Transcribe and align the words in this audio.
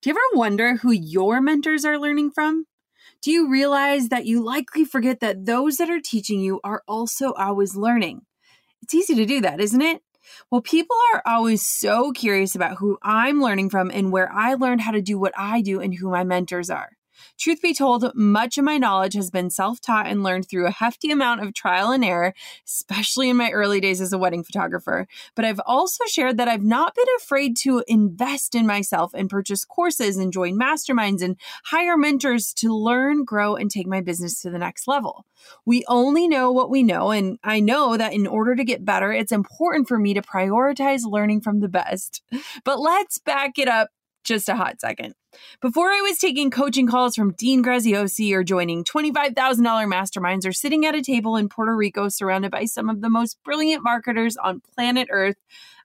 Do 0.00 0.10
you 0.10 0.12
ever 0.12 0.38
wonder 0.38 0.76
who 0.76 0.90
your 0.90 1.40
mentors 1.40 1.84
are 1.84 1.98
learning 1.98 2.32
from? 2.32 2.66
Do 3.22 3.30
you 3.30 3.50
realize 3.50 4.08
that 4.08 4.26
you 4.26 4.42
likely 4.42 4.84
forget 4.84 5.20
that 5.20 5.46
those 5.46 5.78
that 5.78 5.90
are 5.90 6.00
teaching 6.00 6.40
you 6.40 6.60
are 6.62 6.82
also 6.86 7.32
always 7.32 7.76
learning? 7.76 8.22
It's 8.82 8.94
easy 8.94 9.14
to 9.14 9.26
do 9.26 9.40
that, 9.40 9.60
isn't 9.60 9.82
it? 9.82 10.02
Well, 10.50 10.60
people 10.60 10.96
are 11.14 11.22
always 11.24 11.66
so 11.66 12.12
curious 12.12 12.54
about 12.54 12.76
who 12.78 12.98
I'm 13.02 13.40
learning 13.40 13.70
from 13.70 13.90
and 13.90 14.12
where 14.12 14.30
I 14.32 14.54
learned 14.54 14.82
how 14.82 14.92
to 14.92 15.02
do 15.02 15.18
what 15.18 15.32
I 15.36 15.60
do 15.60 15.80
and 15.80 15.94
who 15.94 16.10
my 16.10 16.24
mentors 16.24 16.70
are. 16.70 16.95
Truth 17.38 17.62
be 17.62 17.74
told, 17.74 18.10
much 18.14 18.58
of 18.58 18.64
my 18.64 18.78
knowledge 18.78 19.14
has 19.14 19.30
been 19.30 19.50
self 19.50 19.80
taught 19.80 20.06
and 20.06 20.22
learned 20.22 20.48
through 20.48 20.66
a 20.66 20.70
hefty 20.70 21.10
amount 21.10 21.42
of 21.42 21.54
trial 21.54 21.90
and 21.90 22.04
error, 22.04 22.34
especially 22.66 23.30
in 23.30 23.36
my 23.36 23.50
early 23.50 23.80
days 23.80 24.00
as 24.00 24.12
a 24.12 24.18
wedding 24.18 24.44
photographer. 24.44 25.06
But 25.34 25.44
I've 25.44 25.60
also 25.66 26.04
shared 26.06 26.36
that 26.38 26.48
I've 26.48 26.64
not 26.64 26.94
been 26.94 27.06
afraid 27.18 27.56
to 27.58 27.84
invest 27.86 28.54
in 28.54 28.66
myself 28.66 29.12
and 29.14 29.30
purchase 29.30 29.64
courses 29.64 30.16
and 30.16 30.32
join 30.32 30.58
masterminds 30.58 31.22
and 31.22 31.36
hire 31.64 31.96
mentors 31.96 32.52
to 32.54 32.74
learn, 32.74 33.24
grow, 33.24 33.56
and 33.56 33.70
take 33.70 33.86
my 33.86 34.00
business 34.00 34.40
to 34.42 34.50
the 34.50 34.58
next 34.58 34.88
level. 34.88 35.24
We 35.64 35.84
only 35.88 36.28
know 36.28 36.50
what 36.50 36.70
we 36.70 36.82
know, 36.82 37.10
and 37.10 37.38
I 37.44 37.60
know 37.60 37.96
that 37.96 38.12
in 38.12 38.26
order 38.26 38.56
to 38.56 38.64
get 38.64 38.84
better, 38.84 39.12
it's 39.12 39.32
important 39.32 39.88
for 39.88 39.98
me 39.98 40.14
to 40.14 40.22
prioritize 40.22 41.02
learning 41.04 41.42
from 41.42 41.60
the 41.60 41.68
best. 41.68 42.22
But 42.64 42.80
let's 42.80 43.18
back 43.18 43.58
it 43.58 43.68
up 43.68 43.90
just 44.24 44.48
a 44.48 44.56
hot 44.56 44.80
second. 44.80 45.14
Before 45.60 45.88
I 45.90 46.00
was 46.00 46.18
taking 46.18 46.50
coaching 46.50 46.86
calls 46.86 47.14
from 47.14 47.32
Dean 47.32 47.62
Graziosi 47.62 48.32
or 48.32 48.44
joining 48.44 48.84
$25,000 48.84 49.34
masterminds 49.34 50.46
or 50.46 50.52
sitting 50.52 50.86
at 50.86 50.94
a 50.94 51.02
table 51.02 51.36
in 51.36 51.48
Puerto 51.48 51.74
Rico 51.74 52.08
surrounded 52.08 52.50
by 52.50 52.64
some 52.64 52.88
of 52.88 53.00
the 53.00 53.10
most 53.10 53.42
brilliant 53.44 53.82
marketers 53.82 54.36
on 54.36 54.60
planet 54.74 55.08
Earth, 55.10 55.36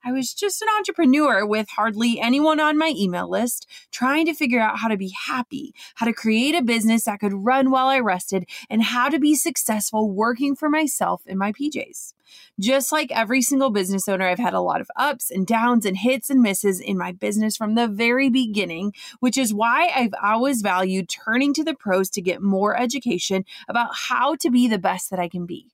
I 0.03 0.11
was 0.11 0.33
just 0.33 0.63
an 0.63 0.67
entrepreneur 0.77 1.45
with 1.45 1.69
hardly 1.69 2.19
anyone 2.19 2.59
on 2.59 2.77
my 2.77 2.93
email 2.97 3.29
list, 3.29 3.67
trying 3.91 4.25
to 4.25 4.33
figure 4.33 4.59
out 4.59 4.79
how 4.79 4.87
to 4.87 4.97
be 4.97 5.13
happy, 5.27 5.75
how 5.95 6.07
to 6.07 6.13
create 6.13 6.55
a 6.55 6.63
business 6.63 7.03
that 7.03 7.19
could 7.19 7.33
run 7.33 7.69
while 7.69 7.87
I 7.87 7.99
rested, 7.99 8.49
and 8.67 8.81
how 8.81 9.09
to 9.09 9.19
be 9.19 9.35
successful 9.35 10.09
working 10.09 10.55
for 10.55 10.69
myself 10.69 11.21
in 11.27 11.37
my 11.37 11.51
PJs. 11.51 12.13
Just 12.59 12.91
like 12.91 13.11
every 13.11 13.43
single 13.43 13.69
business 13.69 14.09
owner, 14.09 14.27
I've 14.27 14.39
had 14.39 14.55
a 14.55 14.61
lot 14.61 14.81
of 14.81 14.89
ups 14.95 15.29
and 15.29 15.45
downs 15.45 15.85
and 15.85 15.97
hits 15.97 16.31
and 16.31 16.41
misses 16.41 16.79
in 16.79 16.97
my 16.97 17.11
business 17.11 17.55
from 17.55 17.75
the 17.75 17.87
very 17.87 18.29
beginning, 18.29 18.93
which 19.19 19.37
is 19.37 19.53
why 19.53 19.91
I've 19.93 20.15
always 20.23 20.63
valued 20.63 21.09
turning 21.09 21.53
to 21.53 21.63
the 21.63 21.75
pros 21.75 22.09
to 22.11 22.21
get 22.21 22.41
more 22.41 22.75
education 22.75 23.45
about 23.67 23.91
how 23.93 24.35
to 24.37 24.49
be 24.49 24.67
the 24.67 24.79
best 24.79 25.11
that 25.11 25.19
I 25.19 25.29
can 25.29 25.45
be. 25.45 25.73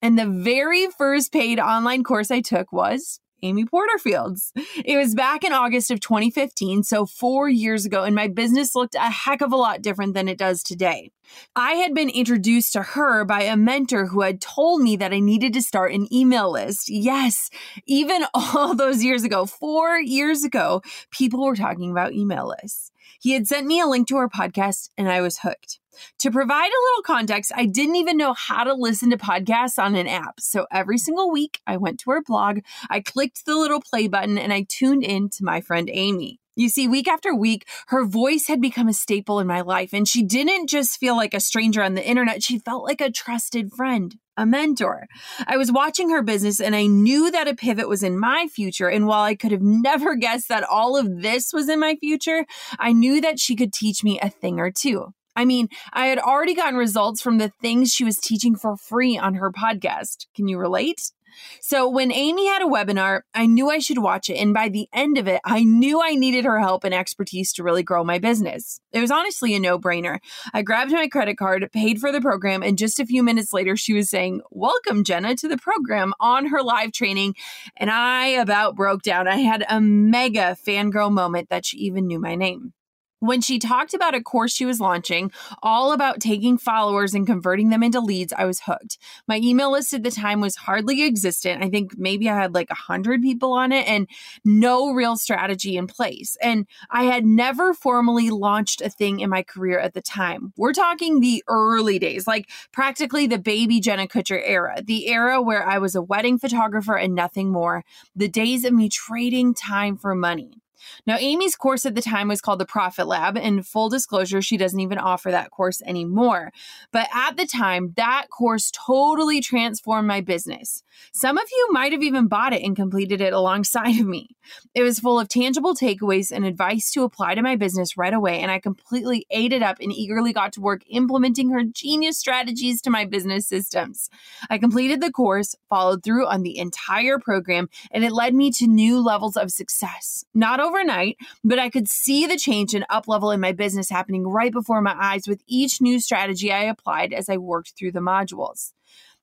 And 0.00 0.18
the 0.18 0.26
very 0.26 0.86
first 0.86 1.32
paid 1.32 1.60
online 1.60 2.04
course 2.04 2.30
I 2.30 2.40
took 2.40 2.72
was 2.72 3.20
Amy 3.46 3.64
Porterfield's. 3.64 4.52
It 4.84 4.96
was 4.96 5.14
back 5.14 5.44
in 5.44 5.52
August 5.52 5.90
of 5.90 6.00
2015, 6.00 6.82
so 6.82 7.06
four 7.06 7.48
years 7.48 7.86
ago, 7.86 8.02
and 8.02 8.14
my 8.14 8.28
business 8.28 8.74
looked 8.74 8.94
a 8.94 9.10
heck 9.10 9.40
of 9.40 9.52
a 9.52 9.56
lot 9.56 9.82
different 9.82 10.14
than 10.14 10.28
it 10.28 10.38
does 10.38 10.62
today. 10.62 11.10
I 11.54 11.72
had 11.74 11.94
been 11.94 12.10
introduced 12.10 12.72
to 12.74 12.82
her 12.82 13.24
by 13.24 13.42
a 13.42 13.56
mentor 13.56 14.06
who 14.06 14.22
had 14.22 14.40
told 14.40 14.82
me 14.82 14.96
that 14.96 15.12
I 15.12 15.20
needed 15.20 15.52
to 15.54 15.62
start 15.62 15.92
an 15.92 16.12
email 16.12 16.50
list. 16.50 16.88
Yes, 16.88 17.50
even 17.86 18.24
all 18.34 18.74
those 18.74 19.02
years 19.02 19.24
ago, 19.24 19.46
four 19.46 19.98
years 19.98 20.44
ago, 20.44 20.82
people 21.10 21.44
were 21.44 21.56
talking 21.56 21.90
about 21.90 22.12
email 22.12 22.54
lists. 22.62 22.92
He 23.20 23.32
had 23.32 23.48
sent 23.48 23.66
me 23.66 23.80
a 23.80 23.86
link 23.86 24.08
to 24.08 24.16
her 24.16 24.28
podcast, 24.28 24.90
and 24.98 25.08
I 25.08 25.20
was 25.20 25.38
hooked. 25.38 25.78
To 26.18 26.30
provide 26.30 26.68
a 26.68 26.84
little 26.84 27.02
context, 27.04 27.52
I 27.54 27.66
didn't 27.66 27.96
even 27.96 28.16
know 28.16 28.34
how 28.34 28.64
to 28.64 28.74
listen 28.74 29.10
to 29.10 29.16
podcasts 29.16 29.78
on 29.78 29.94
an 29.94 30.06
app. 30.06 30.40
So 30.40 30.66
every 30.70 30.98
single 30.98 31.30
week, 31.30 31.60
I 31.66 31.76
went 31.76 32.00
to 32.00 32.10
her 32.10 32.22
blog, 32.22 32.60
I 32.90 33.00
clicked 33.00 33.46
the 33.46 33.56
little 33.56 33.80
play 33.80 34.08
button, 34.08 34.38
and 34.38 34.52
I 34.52 34.66
tuned 34.68 35.04
in 35.04 35.28
to 35.30 35.44
my 35.44 35.60
friend 35.60 35.88
Amy. 35.92 36.40
You 36.58 36.70
see, 36.70 36.88
week 36.88 37.06
after 37.06 37.34
week, 37.34 37.68
her 37.88 38.06
voice 38.06 38.46
had 38.46 38.62
become 38.62 38.88
a 38.88 38.94
staple 38.94 39.40
in 39.40 39.46
my 39.46 39.60
life, 39.60 39.92
and 39.92 40.08
she 40.08 40.22
didn't 40.22 40.68
just 40.68 40.98
feel 40.98 41.14
like 41.14 41.34
a 41.34 41.40
stranger 41.40 41.82
on 41.82 41.92
the 41.92 42.06
internet. 42.06 42.42
She 42.42 42.58
felt 42.58 42.82
like 42.82 43.02
a 43.02 43.10
trusted 43.10 43.72
friend, 43.72 44.16
a 44.38 44.46
mentor. 44.46 45.06
I 45.46 45.58
was 45.58 45.70
watching 45.70 46.08
her 46.08 46.22
business, 46.22 46.58
and 46.58 46.74
I 46.74 46.86
knew 46.86 47.30
that 47.30 47.46
a 47.46 47.54
pivot 47.54 47.90
was 47.90 48.02
in 48.02 48.18
my 48.18 48.48
future. 48.50 48.88
And 48.88 49.06
while 49.06 49.22
I 49.22 49.34
could 49.34 49.52
have 49.52 49.60
never 49.62 50.16
guessed 50.16 50.48
that 50.48 50.64
all 50.64 50.96
of 50.96 51.20
this 51.20 51.52
was 51.52 51.68
in 51.68 51.78
my 51.78 51.96
future, 51.96 52.46
I 52.78 52.94
knew 52.94 53.20
that 53.20 53.38
she 53.38 53.54
could 53.54 53.74
teach 53.74 54.02
me 54.02 54.18
a 54.18 54.30
thing 54.30 54.58
or 54.58 54.70
two. 54.70 55.12
I 55.36 55.44
mean, 55.44 55.68
I 55.92 56.06
had 56.06 56.18
already 56.18 56.54
gotten 56.54 56.76
results 56.76 57.20
from 57.20 57.38
the 57.38 57.52
things 57.60 57.92
she 57.92 58.04
was 58.04 58.18
teaching 58.18 58.56
for 58.56 58.76
free 58.76 59.16
on 59.18 59.34
her 59.34 59.52
podcast. 59.52 60.26
Can 60.34 60.48
you 60.48 60.58
relate? 60.58 61.12
So 61.60 61.88
when 61.88 62.12
Amy 62.12 62.46
had 62.46 62.62
a 62.62 62.66
webinar, 62.66 63.22
I 63.34 63.46
knew 63.46 63.70
I 63.70 63.78
should 63.78 63.98
watch 63.98 64.30
it. 64.30 64.36
And 64.36 64.54
by 64.54 64.68
the 64.68 64.88
end 64.92 65.18
of 65.18 65.28
it, 65.28 65.40
I 65.44 65.64
knew 65.64 66.02
I 66.02 66.14
needed 66.14 66.44
her 66.44 66.58
help 66.60 66.84
and 66.84 66.94
expertise 66.94 67.52
to 67.54 67.62
really 67.62 67.82
grow 67.82 68.04
my 68.04 68.18
business. 68.18 68.80
It 68.92 69.00
was 69.00 69.10
honestly 69.10 69.54
a 69.54 69.60
no 69.60 69.78
brainer. 69.78 70.18
I 70.54 70.62
grabbed 70.62 70.92
my 70.92 71.08
credit 71.08 71.36
card, 71.36 71.68
paid 71.72 72.00
for 72.00 72.12
the 72.12 72.20
program, 72.20 72.62
and 72.62 72.78
just 72.78 73.00
a 73.00 73.06
few 73.06 73.22
minutes 73.22 73.52
later, 73.52 73.76
she 73.76 73.92
was 73.92 74.08
saying, 74.08 74.40
Welcome, 74.50 75.04
Jenna, 75.04 75.34
to 75.36 75.48
the 75.48 75.58
program 75.58 76.14
on 76.20 76.46
her 76.46 76.62
live 76.62 76.92
training. 76.92 77.34
And 77.76 77.90
I 77.90 78.28
about 78.28 78.76
broke 78.76 79.02
down. 79.02 79.28
I 79.28 79.36
had 79.36 79.64
a 79.68 79.80
mega 79.80 80.56
fangirl 80.66 81.12
moment 81.12 81.50
that 81.50 81.66
she 81.66 81.78
even 81.78 82.06
knew 82.06 82.18
my 82.18 82.34
name 82.34 82.72
when 83.20 83.40
she 83.40 83.58
talked 83.58 83.94
about 83.94 84.14
a 84.14 84.22
course 84.22 84.52
she 84.52 84.66
was 84.66 84.80
launching, 84.80 85.30
all 85.62 85.92
about 85.92 86.20
taking 86.20 86.58
followers 86.58 87.14
and 87.14 87.26
converting 87.26 87.70
them 87.70 87.82
into 87.82 88.00
leads, 88.00 88.32
I 88.32 88.44
was 88.44 88.60
hooked. 88.60 88.98
My 89.26 89.38
email 89.38 89.72
list 89.72 89.94
at 89.94 90.02
the 90.02 90.10
time 90.10 90.40
was 90.40 90.56
hardly 90.56 91.04
existent. 91.04 91.62
I 91.62 91.70
think 91.70 91.96
maybe 91.96 92.28
I 92.28 92.36
had 92.36 92.54
like 92.54 92.70
a 92.70 92.74
hundred 92.74 93.22
people 93.22 93.52
on 93.52 93.72
it 93.72 93.88
and 93.88 94.06
no 94.44 94.92
real 94.92 95.16
strategy 95.16 95.76
in 95.76 95.86
place. 95.86 96.36
And 96.42 96.66
I 96.90 97.04
had 97.04 97.24
never 97.24 97.72
formally 97.72 98.30
launched 98.30 98.80
a 98.80 98.90
thing 98.90 99.20
in 99.20 99.30
my 99.30 99.42
career 99.42 99.78
at 99.78 99.94
the 99.94 100.02
time. 100.02 100.52
We're 100.56 100.72
talking 100.72 101.20
the 101.20 101.42
early 101.48 101.98
days, 101.98 102.26
like 102.26 102.50
practically 102.72 103.26
the 103.26 103.38
baby 103.38 103.80
Jenna 103.80 104.06
Kutcher 104.06 104.40
era, 104.44 104.82
the 104.84 105.08
era 105.08 105.40
where 105.40 105.66
I 105.66 105.78
was 105.78 105.94
a 105.94 106.02
wedding 106.02 106.38
photographer 106.38 106.96
and 106.96 107.14
nothing 107.14 107.50
more, 107.50 107.84
the 108.14 108.28
days 108.28 108.64
of 108.64 108.72
me 108.72 108.88
trading 108.88 109.54
time 109.54 109.96
for 109.96 110.14
money. 110.14 110.60
Now, 111.06 111.16
Amy's 111.18 111.56
course 111.56 111.86
at 111.86 111.94
the 111.94 112.02
time 112.02 112.28
was 112.28 112.40
called 112.40 112.58
the 112.58 112.66
Profit 112.66 113.06
Lab, 113.06 113.36
and 113.36 113.66
full 113.66 113.88
disclosure, 113.88 114.42
she 114.42 114.56
doesn't 114.56 114.80
even 114.80 114.98
offer 114.98 115.30
that 115.30 115.50
course 115.50 115.82
anymore. 115.82 116.52
But 116.92 117.08
at 117.14 117.36
the 117.36 117.46
time, 117.46 117.92
that 117.96 118.26
course 118.30 118.70
totally 118.70 119.40
transformed 119.40 120.08
my 120.08 120.20
business. 120.20 120.82
Some 121.12 121.38
of 121.38 121.44
you 121.50 121.68
might 121.70 121.92
have 121.92 122.02
even 122.02 122.28
bought 122.28 122.52
it 122.52 122.62
and 122.62 122.74
completed 122.74 123.20
it 123.20 123.32
alongside 123.32 124.00
of 124.00 124.06
me. 124.06 124.36
It 124.74 124.82
was 124.82 125.00
full 125.00 125.18
of 125.18 125.28
tangible 125.28 125.74
takeaways 125.74 126.30
and 126.30 126.44
advice 126.44 126.90
to 126.92 127.02
apply 127.02 127.34
to 127.34 127.42
my 127.42 127.56
business 127.56 127.96
right 127.96 128.14
away, 128.14 128.40
and 128.40 128.50
I 128.50 128.60
completely 128.60 129.26
ate 129.30 129.52
it 129.52 129.62
up 129.62 129.78
and 129.80 129.92
eagerly 129.92 130.32
got 130.32 130.52
to 130.54 130.60
work 130.60 130.82
implementing 130.88 131.50
her 131.50 131.62
genius 131.64 132.18
strategies 132.18 132.80
to 132.82 132.90
my 132.90 133.04
business 133.04 133.46
systems. 133.48 134.08
I 134.50 134.58
completed 134.58 135.00
the 135.00 135.12
course, 135.12 135.54
followed 135.68 136.02
through 136.02 136.26
on 136.26 136.42
the 136.42 136.58
entire 136.58 137.18
program, 137.18 137.68
and 137.90 138.04
it 138.04 138.12
led 138.12 138.34
me 138.34 138.50
to 138.52 138.66
new 138.66 139.02
levels 139.02 139.36
of 139.36 139.50
success. 139.50 140.24
Not 140.34 140.60
overnight, 140.66 141.16
but 141.44 141.58
I 141.58 141.70
could 141.70 141.88
see 141.88 142.26
the 142.26 142.36
change 142.36 142.74
and 142.74 142.84
up 142.90 143.08
level 143.08 143.30
in 143.30 143.40
my 143.40 143.52
business 143.52 143.88
happening 143.88 144.26
right 144.26 144.52
before 144.52 144.82
my 144.82 144.96
eyes 145.00 145.28
with 145.28 145.42
each 145.46 145.80
new 145.80 146.00
strategy 146.00 146.52
I 146.52 146.64
applied 146.64 147.12
as 147.12 147.28
I 147.28 147.36
worked 147.36 147.74
through 147.78 147.92
the 147.92 148.00
modules. 148.00 148.72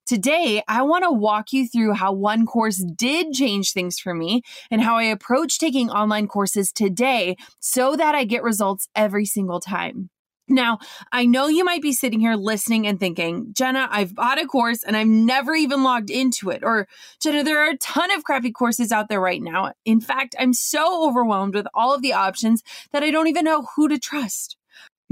Today, 0.06 0.62
I 0.68 0.82
want 0.82 1.06
to 1.06 1.12
walk 1.12 1.54
you 1.54 1.66
through 1.66 1.94
how 1.94 2.12
one 2.12 2.46
course 2.46 2.84
did 2.96 3.32
change 3.34 3.72
things 3.72 4.00
for 4.00 4.14
me 4.14 4.42
and 4.70 4.82
how 4.82 4.98
I 4.98 5.04
approach 5.04 5.60
taking 5.60 5.90
online 5.90 6.28
courses 6.28 6.74
today 6.74 7.38
so 7.60 7.96
that 7.96 8.14
I 8.14 8.26
get 8.26 8.44
results 8.44 8.90
every 8.96 9.26
single 9.26 9.62
time. 9.62 10.10
Now, 10.50 10.80
I 11.12 11.26
know 11.26 11.48
you 11.48 11.64
might 11.64 11.82
be 11.82 11.94
sitting 11.94 12.20
here 12.20 12.36
listening 12.36 12.86
and 12.86 13.00
thinking, 13.00 13.54
Jenna, 13.54 13.88
I've 13.90 14.14
bought 14.14 14.42
a 14.42 14.46
course 14.46 14.84
and 14.84 14.98
I've 14.98 15.08
never 15.08 15.56
even 15.56 15.84
logged 15.84 16.10
into 16.10 16.50
it. 16.50 16.64
Or, 16.64 16.88
Jenna, 17.22 17.44
there 17.44 17.64
are 17.64 17.70
a 17.70 17.78
ton 17.78 18.12
of 18.12 18.26
crappy 18.26 18.52
courses 18.52 18.92
out 18.92 19.08
there 19.08 19.22
right 19.22 19.42
now. 19.42 19.74
In 19.86 20.02
fact, 20.02 20.36
I'm 20.38 20.54
so 20.54 21.08
overwhelmed 21.08 21.56
with 21.56 21.68
all 21.74 21.94
of 21.94 22.02
the 22.02 22.14
options 22.14 22.62
that 22.92 23.04
I 23.04 23.12
don't 23.12 23.28
even 23.28 23.46
know 23.46 23.68
who 23.76 23.88
to 23.88 23.98
trust. 23.98 24.58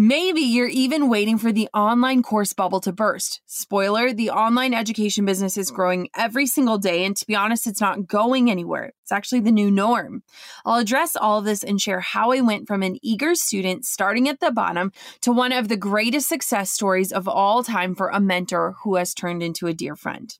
Maybe 0.03 0.41
you're 0.41 0.65
even 0.65 1.09
waiting 1.09 1.37
for 1.37 1.51
the 1.51 1.69
online 1.75 2.23
course 2.23 2.53
bubble 2.53 2.79
to 2.79 2.91
burst. 2.91 3.39
Spoiler, 3.45 4.11
the 4.11 4.31
online 4.31 4.73
education 4.73 5.25
business 5.25 5.57
is 5.57 5.69
growing 5.69 6.09
every 6.17 6.47
single 6.47 6.79
day, 6.79 7.05
and 7.05 7.15
to 7.15 7.27
be 7.27 7.35
honest, 7.35 7.67
it's 7.67 7.81
not 7.81 8.07
going 8.07 8.49
anywhere. 8.49 8.93
It's 9.03 9.11
actually 9.11 9.41
the 9.41 9.51
new 9.51 9.69
norm. 9.69 10.23
I'll 10.65 10.79
address 10.79 11.15
all 11.15 11.37
of 11.37 11.45
this 11.45 11.63
and 11.63 11.79
share 11.79 11.99
how 11.99 12.31
I 12.31 12.41
went 12.41 12.67
from 12.67 12.81
an 12.81 12.97
eager 13.03 13.35
student 13.35 13.85
starting 13.85 14.27
at 14.27 14.39
the 14.39 14.49
bottom 14.49 14.91
to 15.21 15.31
one 15.31 15.51
of 15.51 15.67
the 15.67 15.77
greatest 15.77 16.27
success 16.27 16.71
stories 16.71 17.11
of 17.11 17.27
all 17.27 17.63
time 17.63 17.93
for 17.93 18.09
a 18.09 18.19
mentor 18.19 18.77
who 18.83 18.95
has 18.95 19.13
turned 19.13 19.43
into 19.43 19.67
a 19.67 19.73
dear 19.73 19.95
friend. 19.95 20.35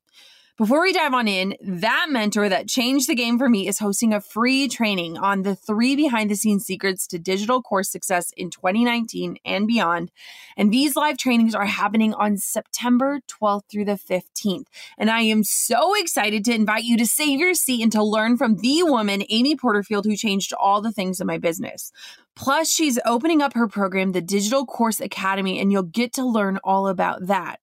Before 0.62 0.84
we 0.84 0.94
dive 0.94 1.16
on 1.16 1.28
in, 1.28 1.56
that 1.60 2.10
mentor 2.12 2.48
that 2.48 2.68
changed 2.68 3.10
the 3.10 3.16
game 3.16 3.40
for 3.40 3.50
me 3.50 3.68
is 3.68 3.80
hosting 3.80 4.14
a 4.14 4.22
free 4.22 4.68
training 4.68 5.18
on 5.18 5.42
the 5.42 5.56
three 5.56 5.96
behind 5.96 6.30
the 6.30 6.36
scenes 6.36 6.68
secrets 6.68 7.08
to 7.08 7.18
digital 7.18 7.64
course 7.64 7.90
success 7.90 8.32
in 8.38 8.52
2019 8.52 9.38
and 9.44 9.66
beyond. 9.66 10.12
And 10.56 10.72
these 10.72 10.96
live 10.96 11.18
trainings 11.18 11.56
are 11.56 11.66
happening 11.66 12.14
on 12.14 12.38
September 12.38 13.22
12th 13.28 13.72
through 13.72 13.86
the 13.86 13.94
15th. 13.94 14.68
And 15.00 15.10
I 15.10 15.22
am 15.22 15.44
so 15.44 16.00
excited 16.00 16.46
to 16.46 16.54
invite 16.54 16.84
you 16.84 16.96
to 16.98 17.08
save 17.08 17.40
your 17.40 17.56
seat 17.56 17.82
and 17.82 17.92
to 17.94 18.04
learn 18.04 18.38
from 18.38 18.58
the 18.58 18.84
woman, 18.84 19.24
Amy 19.30 19.56
Porterfield, 19.56 20.06
who 20.06 20.16
changed 20.16 20.54
all 20.54 20.80
the 20.80 20.92
things 20.92 21.20
in 21.20 21.26
my 21.26 21.40
business. 21.40 21.92
Plus, 22.36 22.72
she's 22.72 23.00
opening 23.04 23.42
up 23.42 23.54
her 23.54 23.68
program, 23.68 24.12
the 24.12 24.22
Digital 24.22 24.68
Course 24.68 25.02
Academy, 25.02 25.60
and 25.60 25.72
you'll 25.72 25.82
get 25.82 26.14
to 26.14 26.24
learn 26.24 26.60
all 26.64 26.88
about 26.88 27.26
that. 27.26 27.62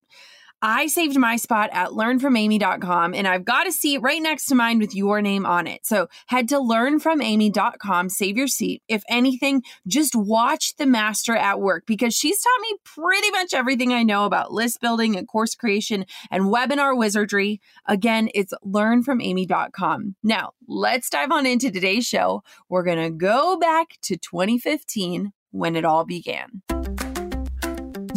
I 0.61 0.89
saved 0.89 1.17
my 1.17 1.37
spot 1.37 1.71
at 1.73 1.91
learnfromamy.com 1.91 3.15
and 3.15 3.29
I've 3.29 3.45
got 3.45 3.69
a 3.69 3.73
seat 3.73 3.99
right 3.99 4.21
next 4.21 4.47
to 4.47 4.55
mine 4.55 4.79
with 4.79 4.95
your 4.95 5.23
name 5.23 5.47
on 5.47 5.67
it. 5.67 5.87
So 5.87 6.09
head 6.27 6.49
to 6.49 6.57
learnfromamy.com, 6.57 8.09
save 8.09 8.37
your 8.37 8.49
seat. 8.49 8.83
If 8.89 9.03
anything, 9.09 9.63
just 9.87 10.17
watch 10.17 10.75
the 10.77 10.87
master 10.87 11.37
at 11.37 11.61
work 11.61 11.85
because 11.87 12.15
she's 12.15 12.41
taught 12.41 12.61
me 12.61 12.77
pretty 12.85 13.31
much 13.31 13.55
everything 13.55 13.93
I 13.93 14.03
know 14.03 14.25
about 14.25 14.53
list 14.53 14.81
building 14.81 15.17
and 15.17 15.29
course 15.29 15.55
creation 15.55 16.05
and 16.31 16.45
webinar 16.45 16.97
wizardry. 16.97 17.61
Again, 17.87 18.29
it's 18.35 18.53
learnfromamy.com. 18.65 20.17
Now, 20.23 20.53
let's 20.67 21.09
dive 21.09 21.31
on 21.31 21.47
into 21.47 21.71
today's 21.71 22.07
show. 22.07 22.43
We're 22.69 22.85
going 22.85 23.03
to 23.03 23.11
go 23.11 23.59
back 23.59 23.99
to 24.03 24.17
2015 24.17 25.33
when 25.51 25.77
it 25.77 25.85
all 25.85 26.05
began. 26.05 26.63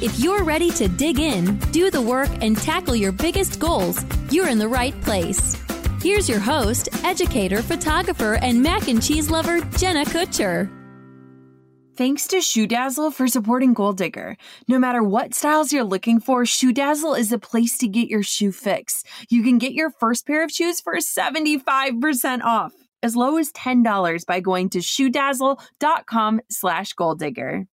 If 0.00 0.20
you're 0.20 0.44
ready 0.44 0.70
to 0.72 0.86
dig 0.86 1.18
in, 1.18 1.56
do 1.72 1.90
the 1.90 2.00
work, 2.00 2.30
and 2.40 2.56
tackle 2.56 2.94
your 2.94 3.10
biggest 3.10 3.58
goals, 3.58 4.04
you're 4.30 4.48
in 4.48 4.58
the 4.58 4.68
right 4.68 4.98
place. 5.00 5.56
Here's 6.00 6.28
your 6.28 6.38
host, 6.38 6.88
educator, 7.02 7.62
photographer, 7.62 8.34
and 8.34 8.62
mac 8.62 8.86
and 8.86 9.02
cheese 9.02 9.28
lover, 9.28 9.60
Jenna 9.76 10.04
Kutcher. 10.04 10.70
Thanks 11.96 12.28
to 12.28 12.40
Shoe 12.40 12.68
Dazzle 12.68 13.10
for 13.10 13.26
supporting 13.26 13.74
Goal 13.74 13.92
Digger. 13.92 14.36
No 14.68 14.78
matter 14.78 15.02
what 15.02 15.34
styles 15.34 15.72
you're 15.72 15.82
looking 15.82 16.20
for, 16.20 16.46
Shoe 16.46 16.72
Dazzle 16.72 17.14
is 17.14 17.30
the 17.30 17.40
place 17.40 17.76
to 17.78 17.88
get 17.88 18.06
your 18.08 18.22
shoe 18.22 18.52
fix. 18.52 19.02
You 19.28 19.42
can 19.42 19.58
get 19.58 19.72
your 19.72 19.90
first 19.90 20.28
pair 20.28 20.44
of 20.44 20.52
shoes 20.52 20.80
for 20.80 20.94
75% 20.94 22.44
off, 22.44 22.72
as 23.02 23.16
low 23.16 23.36
as 23.36 23.50
$10 23.50 24.24
by 24.26 24.38
going 24.38 24.70
to 24.70 24.78
shoedazzle.com 24.78 26.40
slash 26.48 26.94
goaldigger. 26.94 27.66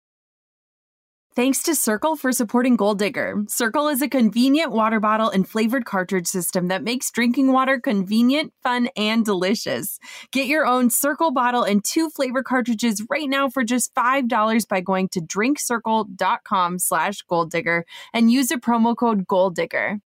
Thanks 1.34 1.62
to 1.62 1.70
Cirkul 1.70 2.19
for 2.19 2.31
supporting 2.31 2.76
Goal 2.76 2.94
Digger. 2.94 3.37
Cirkul 3.46 3.90
is 3.90 4.02
a 4.02 4.08
convenient 4.08 4.70
water 4.70 5.00
bottle 5.00 5.31
and 5.31 5.49
flavored 5.49 5.87
cartridge 5.87 6.26
system 6.26 6.69
that 6.69 6.82
makes 6.82 7.11
drinking 7.11 7.52
water 7.52 7.81
convenient, 7.81 8.52
fun, 8.62 8.90
and 8.99 9.25
delicious. 9.25 9.99
Get 10.31 10.46
your 10.46 10.67
own 10.67 10.90
Cirkul 10.90 11.32
bottle 11.32 11.62
and 11.62 11.82
two 11.82 12.11
flavor 12.11 12.43
cartridges 12.43 13.02
right 13.08 13.31
now 13.31 13.49
for 13.49 13.64
just 13.64 13.94
$5 13.94 14.69
by 14.69 14.82
going 14.82 15.08
to 15.08 15.20
drinkcirkul.com 15.20 16.79
slash 16.79 17.25
goaldigger 17.25 17.84
and 18.12 18.31
use 18.31 18.49
the 18.49 18.56
promo 18.56 18.94
code 18.94 19.26
goaldigger. 19.26 20.00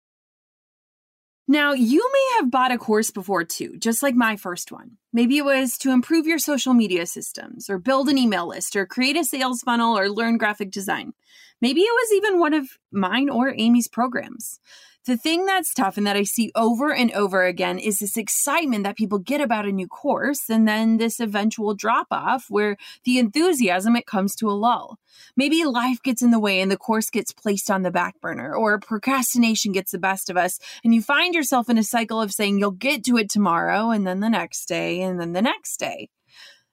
Now, 1.48 1.74
you 1.74 2.10
may 2.12 2.38
have 2.38 2.51
bought 2.51 2.72
a 2.72 2.78
course 2.78 3.12
before 3.12 3.44
too, 3.44 3.78
just 3.78 4.01
like 4.01 4.16
my 4.16 4.38
first 4.38 4.72
one. 4.72 4.92
Maybe 5.12 5.38
it 5.38 5.45
was 5.45 5.78
to 5.80 5.92
improve 5.92 6.25
your 6.25 6.40
social 6.40 6.74
media 6.74 7.06
systems, 7.06 7.69
or 7.69 7.78
build 7.78 8.07
an 8.07 8.18
email 8.18 8.48
list, 8.48 8.75
or 8.75 8.86
create 8.86 9.18
a 9.18 9.25
sales 9.25 9.62
funnel, 9.62 9.98
or 9.98 10.10
learn 10.10 10.38
graphic 10.38 10.72
design. 10.72 11.13
Maybe 11.62 11.81
it 11.81 11.92
was 11.92 12.13
even 12.13 12.40
one 12.40 12.54
of 12.54 12.69
mine 12.92 13.30
or 13.30 13.54
Amy's 13.57 13.88
programs. 13.88 14.60
The 15.06 15.18
thing 15.18 15.46
that's 15.46 15.74
tough 15.74 15.98
and 15.98 16.08
that 16.08 16.16
I 16.16 16.24
see 16.24 16.50
over 16.56 16.94
and 16.94 17.12
over 17.12 17.44
again 17.44 17.77
is 17.77 18.00
this 18.00 18.16
excitement 18.16 18.86
that 18.86 18.96
people 18.96 19.20
get 19.20 19.42
about 19.42 19.66
a 19.66 19.72
new 19.74 19.86
course 19.86 20.50
and 20.50 20.66
then 20.66 20.96
this 20.96 21.20
eventual 21.20 21.75
drop 21.75 22.08
off 22.10 22.46
where 22.48 22.77
the 23.04 23.20
enthusiasm 23.20 23.98
it 23.98 24.06
comes 24.06 24.34
to 24.38 24.50
a 24.50 24.51
lull. 24.51 25.00
Maybe 25.36 25.66
life 25.66 26.01
gets 26.01 26.22
in 26.22 26.32
the 26.32 26.39
way 26.39 26.62
and 26.62 26.72
the 26.72 26.77
course 26.77 27.10
gets 27.10 27.34
placed 27.34 27.70
on 27.70 27.82
the 27.82 27.92
back 27.92 28.22
burner 28.22 28.56
or 28.56 28.80
procrastination 28.80 29.74
gets 29.74 29.92
the 29.92 30.00
best 30.00 30.30
of 30.30 30.38
us 30.38 30.58
and 30.86 30.96
you 30.96 31.01
find 31.01 31.36
yourself 31.36 31.70
in 31.70 31.77
a 31.77 31.84
cycle 31.84 32.22
of 32.22 32.32
saying 32.32 32.58
you'll 32.58 32.72
get 32.72 33.04
to 33.04 33.18
it 33.18 33.30
tomorrow 33.30 33.92
and 33.92 34.08
then 34.08 34.22
the 34.22 34.30
next 34.30 34.68
day 34.68 35.01
and 35.01 35.20
then 35.20 35.34
the 35.34 35.42
next 35.42 35.82
day. 35.82 36.08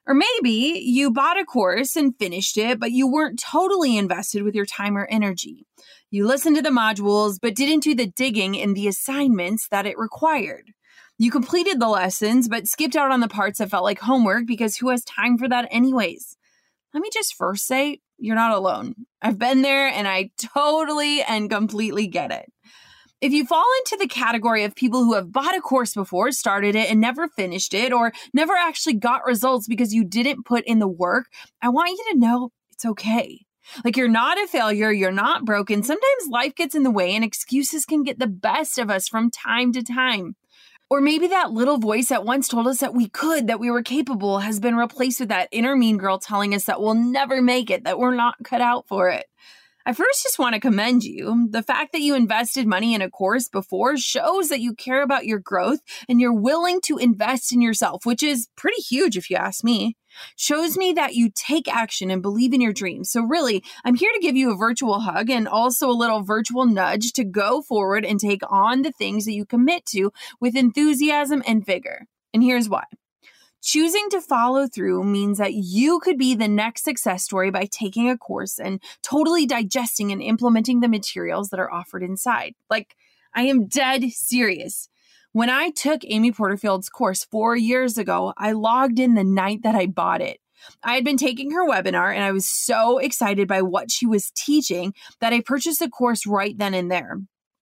Or 0.06 0.14
maybe 0.14 0.80
you 0.84 1.10
bought 1.10 1.38
a 1.38 1.44
course 1.44 1.94
and 1.94 2.16
finished 2.16 2.56
it, 2.56 2.80
but 2.80 2.90
you 2.90 3.06
weren't 3.06 3.40
totally 3.40 3.96
invested 3.96 4.42
with 4.42 4.54
your 4.54 4.66
time 4.66 4.96
or 4.96 5.06
energy. 5.06 5.66
You 6.12 6.26
listened 6.26 6.56
to 6.56 6.62
the 6.62 6.70
modules, 6.70 7.38
but 7.40 7.54
didn't 7.54 7.84
do 7.84 7.94
the 7.94 8.06
digging 8.06 8.56
in 8.56 8.74
the 8.74 8.88
assignments 8.88 9.68
that 9.68 9.86
it 9.86 9.96
required. 9.96 10.72
You 11.18 11.30
completed 11.30 11.78
the 11.78 11.88
lessons, 11.88 12.48
but 12.48 12.66
skipped 12.66 12.96
out 12.96 13.12
on 13.12 13.20
the 13.20 13.28
parts 13.28 13.58
that 13.58 13.70
felt 13.70 13.84
like 13.84 14.00
homework 14.00 14.44
because 14.44 14.76
who 14.76 14.88
has 14.88 15.04
time 15.04 15.38
for 15.38 15.48
that, 15.48 15.68
anyways? 15.70 16.36
Let 16.92 17.00
me 17.00 17.10
just 17.12 17.36
first 17.36 17.64
say, 17.64 18.00
you're 18.18 18.34
not 18.34 18.56
alone. 18.56 18.94
I've 19.22 19.38
been 19.38 19.62
there 19.62 19.86
and 19.86 20.08
I 20.08 20.30
totally 20.36 21.22
and 21.22 21.48
completely 21.48 22.08
get 22.08 22.32
it. 22.32 22.50
If 23.20 23.32
you 23.32 23.46
fall 23.46 23.66
into 23.78 23.96
the 23.98 24.08
category 24.08 24.64
of 24.64 24.74
people 24.74 25.04
who 25.04 25.14
have 25.14 25.30
bought 25.30 25.56
a 25.56 25.60
course 25.60 25.94
before, 25.94 26.32
started 26.32 26.74
it, 26.74 26.90
and 26.90 27.00
never 27.00 27.28
finished 27.28 27.72
it, 27.72 27.92
or 27.92 28.12
never 28.34 28.54
actually 28.54 28.94
got 28.94 29.26
results 29.26 29.68
because 29.68 29.94
you 29.94 30.04
didn't 30.04 30.44
put 30.44 30.64
in 30.64 30.80
the 30.80 30.88
work, 30.88 31.26
I 31.62 31.68
want 31.68 31.90
you 31.90 32.04
to 32.12 32.18
know 32.18 32.50
it's 32.72 32.84
okay. 32.84 33.44
Like 33.84 33.96
you're 33.96 34.08
not 34.08 34.42
a 34.42 34.46
failure, 34.46 34.92
you're 34.92 35.12
not 35.12 35.44
broken. 35.44 35.82
Sometimes 35.82 36.28
life 36.28 36.54
gets 36.54 36.74
in 36.74 36.82
the 36.82 36.90
way 36.90 37.14
and 37.14 37.24
excuses 37.24 37.84
can 37.84 38.02
get 38.02 38.18
the 38.18 38.26
best 38.26 38.78
of 38.78 38.90
us 38.90 39.08
from 39.08 39.30
time 39.30 39.72
to 39.72 39.82
time. 39.82 40.36
Or 40.88 41.00
maybe 41.00 41.28
that 41.28 41.52
little 41.52 41.78
voice 41.78 42.08
that 42.08 42.24
once 42.24 42.48
told 42.48 42.66
us 42.66 42.80
that 42.80 42.94
we 42.94 43.08
could, 43.08 43.46
that 43.46 43.60
we 43.60 43.70
were 43.70 43.82
capable, 43.82 44.40
has 44.40 44.58
been 44.58 44.74
replaced 44.74 45.20
with 45.20 45.28
that 45.28 45.48
inner 45.52 45.76
mean 45.76 45.98
girl 45.98 46.18
telling 46.18 46.52
us 46.52 46.64
that 46.64 46.80
we'll 46.80 46.94
never 46.94 47.40
make 47.40 47.70
it, 47.70 47.84
that 47.84 47.98
we're 47.98 48.14
not 48.14 48.34
cut 48.42 48.60
out 48.60 48.88
for 48.88 49.08
it. 49.08 49.26
I 49.86 49.92
first 49.92 50.22
just 50.22 50.38
want 50.38 50.54
to 50.54 50.60
commend 50.60 51.04
you. 51.04 51.48
The 51.50 51.62
fact 51.62 51.92
that 51.92 52.02
you 52.02 52.14
invested 52.14 52.66
money 52.66 52.94
in 52.94 53.02
a 53.02 53.10
course 53.10 53.48
before 53.48 53.96
shows 53.96 54.48
that 54.48 54.60
you 54.60 54.74
care 54.74 55.02
about 55.02 55.26
your 55.26 55.38
growth 55.38 55.78
and 56.08 56.20
you're 56.20 56.34
willing 56.34 56.80
to 56.82 56.98
invest 56.98 57.52
in 57.52 57.62
yourself, 57.62 58.04
which 58.04 58.22
is 58.22 58.48
pretty 58.56 58.82
huge 58.82 59.16
if 59.16 59.30
you 59.30 59.36
ask 59.36 59.64
me. 59.64 59.96
Shows 60.36 60.76
me 60.76 60.92
that 60.94 61.14
you 61.14 61.30
take 61.34 61.68
action 61.68 62.10
and 62.10 62.22
believe 62.22 62.52
in 62.52 62.60
your 62.60 62.72
dreams. 62.72 63.10
So, 63.10 63.22
really, 63.22 63.62
I'm 63.84 63.94
here 63.94 64.12
to 64.12 64.20
give 64.20 64.36
you 64.36 64.52
a 64.52 64.56
virtual 64.56 65.00
hug 65.00 65.30
and 65.30 65.48
also 65.48 65.88
a 65.88 65.92
little 65.92 66.22
virtual 66.22 66.66
nudge 66.66 67.12
to 67.12 67.24
go 67.24 67.62
forward 67.62 68.04
and 68.04 68.18
take 68.18 68.42
on 68.48 68.82
the 68.82 68.92
things 68.92 69.24
that 69.24 69.32
you 69.32 69.44
commit 69.44 69.86
to 69.86 70.12
with 70.40 70.56
enthusiasm 70.56 71.42
and 71.46 71.64
vigor. 71.64 72.06
And 72.32 72.42
here's 72.42 72.68
why. 72.68 72.84
Choosing 73.62 74.08
to 74.10 74.22
follow 74.22 74.66
through 74.66 75.04
means 75.04 75.36
that 75.38 75.52
you 75.52 76.00
could 76.00 76.16
be 76.16 76.34
the 76.34 76.48
next 76.48 76.82
success 76.82 77.24
story 77.24 77.50
by 77.50 77.66
taking 77.70 78.08
a 78.08 78.16
course 78.16 78.58
and 78.58 78.80
totally 79.02 79.44
digesting 79.44 80.10
and 80.12 80.22
implementing 80.22 80.80
the 80.80 80.88
materials 80.88 81.50
that 81.50 81.60
are 81.60 81.70
offered 81.70 82.02
inside. 82.02 82.54
Like, 82.70 82.96
I 83.34 83.42
am 83.42 83.66
dead 83.66 84.10
serious. 84.12 84.88
When 85.32 85.48
I 85.48 85.70
took 85.70 86.00
Amy 86.04 86.32
Porterfield's 86.32 86.88
course 86.88 87.24
four 87.24 87.54
years 87.54 87.96
ago, 87.96 88.34
I 88.36 88.50
logged 88.50 88.98
in 88.98 89.14
the 89.14 89.22
night 89.22 89.60
that 89.62 89.76
I 89.76 89.86
bought 89.86 90.20
it. 90.20 90.40
I 90.82 90.94
had 90.96 91.04
been 91.04 91.16
taking 91.16 91.52
her 91.52 91.64
webinar 91.64 92.12
and 92.12 92.24
I 92.24 92.32
was 92.32 92.48
so 92.48 92.98
excited 92.98 93.46
by 93.46 93.62
what 93.62 93.92
she 93.92 94.06
was 94.06 94.32
teaching 94.34 94.92
that 95.20 95.32
I 95.32 95.40
purchased 95.40 95.78
the 95.78 95.88
course 95.88 96.26
right 96.26 96.58
then 96.58 96.74
and 96.74 96.90
there. 96.90 97.18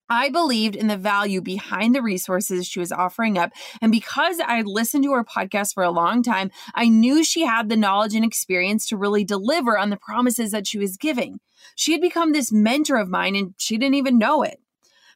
I 0.08 0.30
believed 0.30 0.76
in 0.76 0.86
the 0.86 0.96
value 0.96 1.42
behind 1.42 1.94
the 1.94 2.00
resources 2.00 2.66
she 2.66 2.80
was 2.80 2.90
offering 2.90 3.36
up. 3.36 3.52
And 3.82 3.92
because 3.92 4.40
I 4.40 4.54
had 4.54 4.66
listened 4.66 5.04
to 5.04 5.12
her 5.12 5.22
podcast 5.22 5.74
for 5.74 5.82
a 5.82 5.90
long 5.90 6.22
time, 6.22 6.50
I 6.74 6.88
knew 6.88 7.22
she 7.22 7.44
had 7.44 7.68
the 7.68 7.76
knowledge 7.76 8.14
and 8.14 8.24
experience 8.24 8.88
to 8.88 8.96
really 8.96 9.24
deliver 9.24 9.76
on 9.76 9.90
the 9.90 9.98
promises 9.98 10.52
that 10.52 10.66
she 10.66 10.78
was 10.78 10.96
giving. 10.96 11.38
She 11.76 11.92
had 11.92 12.00
become 12.00 12.32
this 12.32 12.50
mentor 12.50 12.96
of 12.96 13.10
mine 13.10 13.36
and 13.36 13.54
she 13.58 13.76
didn't 13.76 13.96
even 13.96 14.16
know 14.16 14.42
it. 14.42 14.58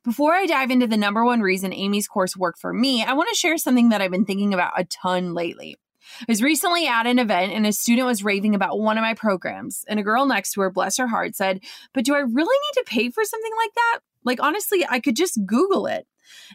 Before 0.04 0.34
I 0.34 0.46
dive 0.46 0.72
into 0.72 0.88
the 0.88 0.96
number 0.96 1.24
one 1.24 1.42
reason 1.42 1.72
Amy's 1.72 2.08
course 2.08 2.36
worked 2.36 2.58
for 2.58 2.72
me, 2.72 3.04
I 3.04 3.12
want 3.12 3.28
to 3.28 3.36
share 3.36 3.56
something 3.56 3.90
that 3.90 4.02
I've 4.02 4.10
been 4.10 4.24
thinking 4.24 4.52
about 4.52 4.72
a 4.76 4.84
ton 4.84 5.32
lately. 5.32 5.76
I 6.20 6.24
was 6.26 6.42
recently 6.42 6.88
at 6.88 7.06
an 7.06 7.20
event 7.20 7.52
and 7.52 7.64
a 7.64 7.72
student 7.72 8.08
was 8.08 8.24
raving 8.24 8.56
about 8.56 8.80
one 8.80 8.98
of 8.98 9.02
my 9.02 9.14
programs, 9.14 9.84
and 9.88 10.00
a 10.00 10.02
girl 10.02 10.26
next 10.26 10.54
to 10.54 10.60
her, 10.62 10.70
bless 10.70 10.96
her 10.96 11.06
heart, 11.06 11.36
said, 11.36 11.60
But 11.94 12.04
do 12.04 12.16
I 12.16 12.18
really 12.18 12.34
need 12.58 12.80
to 12.80 12.84
pay 12.84 13.10
for 13.10 13.24
something 13.24 13.52
like 13.56 13.74
that? 13.74 14.00
Like, 14.24 14.42
honestly, 14.42 14.84
I 14.88 14.98
could 14.98 15.14
just 15.14 15.38
Google 15.46 15.86
it. 15.86 16.06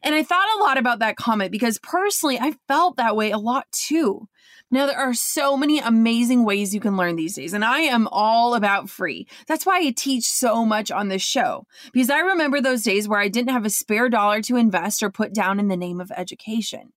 And 0.03 0.13
I 0.13 0.23
thought 0.23 0.57
a 0.57 0.63
lot 0.63 0.77
about 0.77 0.99
that 0.99 1.15
comment 1.15 1.51
because 1.51 1.79
personally, 1.79 2.37
I 2.39 2.53
felt 2.67 2.97
that 2.97 3.15
way 3.15 3.31
a 3.31 3.37
lot 3.37 3.65
too. 3.71 4.27
Now, 4.69 4.85
there 4.85 4.99
are 4.99 5.13
so 5.13 5.55
many 5.55 5.79
amazing 5.79 6.43
ways 6.43 6.75
you 6.75 6.81
can 6.81 6.97
learn 6.97 7.15
these 7.15 7.35
days, 7.35 7.53
and 7.53 7.63
I 7.63 7.79
am 7.81 8.07
all 8.11 8.53
about 8.53 8.89
free. 8.89 9.25
That's 9.47 9.65
why 9.65 9.77
I 9.77 9.93
teach 9.95 10.25
so 10.25 10.65
much 10.65 10.91
on 10.91 11.07
this 11.07 11.21
show, 11.21 11.65
because 11.93 12.09
I 12.09 12.19
remember 12.19 12.59
those 12.59 12.83
days 12.83 13.07
where 13.07 13.19
I 13.19 13.29
didn't 13.29 13.53
have 13.53 13.65
a 13.65 13.69
spare 13.69 14.09
dollar 14.09 14.41
to 14.41 14.57
invest 14.57 15.01
or 15.01 15.09
put 15.09 15.33
down 15.33 15.61
in 15.61 15.69
the 15.69 15.77
name 15.77 16.01
of 16.01 16.11
education. 16.11 16.91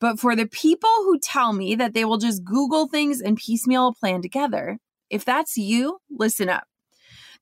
But 0.00 0.18
for 0.18 0.34
the 0.34 0.46
people 0.46 0.90
who 1.04 1.18
tell 1.18 1.52
me 1.52 1.74
that 1.74 1.92
they 1.92 2.06
will 2.06 2.18
just 2.18 2.42
Google 2.42 2.88
things 2.88 3.20
and 3.20 3.36
piecemeal 3.36 3.88
a 3.88 3.94
plan 3.94 4.22
together, 4.22 4.78
if 5.10 5.22
that's 5.22 5.58
you, 5.58 5.98
listen 6.10 6.48
up 6.48 6.64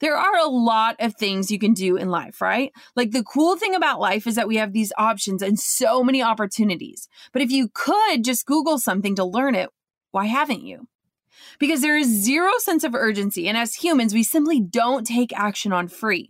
there 0.00 0.17
are 0.17 0.37
a 0.38 0.49
lot 0.49 0.97
of 0.99 1.14
things 1.17 1.50
you 1.50 1.59
can 1.59 1.75
do 1.75 1.97
in 1.97 2.09
life, 2.09 2.40
right? 2.40 2.73
Like 2.95 3.11
the 3.11 3.25
cool 3.25 3.57
thing 3.57 3.75
about 3.75 4.00
life 4.00 4.26
is 4.26 4.35
that 4.37 4.49
we 4.49 4.57
have 4.57 4.73
these 4.73 4.93
options 4.97 5.43
and 5.43 5.59
so 5.59 6.02
many 6.02 6.23
opportunities. 6.23 7.09
But 7.33 7.43
if 7.43 7.50
you 7.50 7.69
could 7.73 8.25
just 8.25 8.47
Google 8.47 8.78
something 8.78 9.17
to 9.17 9.25
learn 9.25 9.55
it, 9.55 9.71
why 10.11 10.26
haven't 10.26 10.62
you? 10.62 10.88
Because 11.59 11.80
there 11.80 11.97
is 11.97 12.07
zero 12.07 12.52
sense 12.59 12.85
of 12.85 12.95
urgency. 12.95 13.49
And 13.49 13.57
as 13.57 13.75
humans, 13.75 14.14
we 14.14 14.23
simply 14.23 14.61
don't 14.61 15.07
take 15.07 15.37
action 15.38 15.73
on 15.73 15.88
free. 15.88 16.28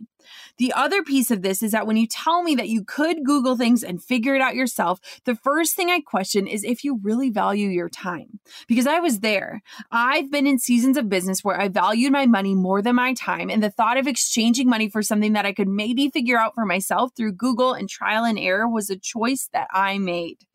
The 0.57 0.73
other 0.73 1.03
piece 1.03 1.31
of 1.31 1.41
this 1.41 1.63
is 1.63 1.71
that 1.71 1.87
when 1.87 1.97
you 1.97 2.07
tell 2.07 2.43
me 2.43 2.55
that 2.55 2.69
you 2.69 2.83
could 2.83 3.23
Google 3.23 3.55
things 3.55 3.83
and 3.83 4.03
figure 4.03 4.35
it 4.35 4.41
out 4.41 4.55
yourself, 4.55 4.99
the 5.25 5.35
first 5.35 5.75
thing 5.75 5.89
I 5.89 6.01
question 6.01 6.47
is 6.47 6.63
if 6.63 6.83
you 6.83 6.99
really 7.01 7.29
value 7.29 7.69
your 7.69 7.89
time. 7.89 8.39
Because 8.67 8.87
I 8.87 8.99
was 8.99 9.19
there. 9.19 9.61
I've 9.91 10.31
been 10.31 10.47
in 10.47 10.59
seasons 10.59 10.97
of 10.97 11.09
business 11.09 11.43
where 11.43 11.59
I 11.59 11.67
valued 11.67 12.11
my 12.11 12.25
money 12.25 12.55
more 12.55 12.81
than 12.81 12.95
my 12.95 13.13
time, 13.13 13.49
and 13.49 13.63
the 13.63 13.71
thought 13.71 13.97
of 13.97 14.07
exchanging 14.07 14.69
money 14.69 14.89
for 14.89 15.01
something 15.01 15.33
that 15.33 15.45
I 15.45 15.53
could 15.53 15.67
maybe 15.67 16.09
figure 16.09 16.37
out 16.37 16.55
for 16.55 16.65
myself 16.65 17.11
through 17.15 17.33
Google 17.33 17.73
and 17.73 17.89
trial 17.89 18.25
and 18.25 18.37
error 18.37 18.67
was 18.67 18.89
a 18.89 18.97
choice 18.97 19.49
that 19.53 19.67
I 19.71 19.97
made. 19.97 20.45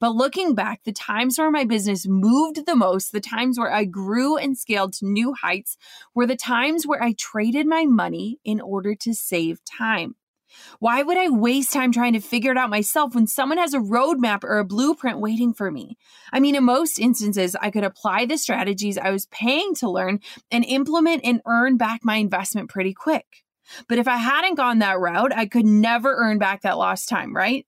But 0.00 0.14
looking 0.14 0.54
back, 0.54 0.82
the 0.84 0.92
times 0.92 1.38
where 1.38 1.50
my 1.50 1.64
business 1.64 2.06
moved 2.06 2.66
the 2.66 2.76
most, 2.76 3.12
the 3.12 3.20
times 3.20 3.58
where 3.58 3.72
I 3.72 3.84
grew 3.84 4.36
and 4.36 4.56
scaled 4.56 4.92
to 4.94 5.06
new 5.06 5.34
heights, 5.34 5.76
were 6.14 6.26
the 6.26 6.36
times 6.36 6.86
where 6.86 7.02
I 7.02 7.14
traded 7.18 7.66
my 7.66 7.84
money 7.84 8.38
in 8.44 8.60
order 8.60 8.94
to 8.96 9.14
save 9.14 9.60
time. 9.64 10.16
Why 10.78 11.02
would 11.02 11.18
I 11.18 11.28
waste 11.28 11.72
time 11.72 11.92
trying 11.92 12.14
to 12.14 12.20
figure 12.20 12.52
it 12.52 12.58
out 12.58 12.70
myself 12.70 13.14
when 13.14 13.26
someone 13.26 13.58
has 13.58 13.74
a 13.74 13.78
roadmap 13.78 14.44
or 14.44 14.58
a 14.58 14.64
blueprint 14.64 15.20
waiting 15.20 15.52
for 15.52 15.70
me? 15.70 15.96
I 16.32 16.40
mean, 16.40 16.54
in 16.54 16.64
most 16.64 16.98
instances, 16.98 17.56
I 17.60 17.70
could 17.70 17.84
apply 17.84 18.26
the 18.26 18.38
strategies 18.38 18.98
I 18.98 19.10
was 19.10 19.26
paying 19.26 19.74
to 19.76 19.90
learn 19.90 20.20
and 20.50 20.64
implement 20.64 21.22
and 21.24 21.42
earn 21.46 21.76
back 21.76 22.00
my 22.04 22.16
investment 22.16 22.70
pretty 22.70 22.94
quick. 22.94 23.44
But 23.88 23.98
if 23.98 24.08
I 24.08 24.16
hadn't 24.16 24.54
gone 24.54 24.78
that 24.78 24.98
route, 24.98 25.36
I 25.36 25.46
could 25.46 25.66
never 25.66 26.14
earn 26.14 26.38
back 26.38 26.62
that 26.62 26.78
lost 26.78 27.08
time, 27.08 27.36
right? 27.36 27.66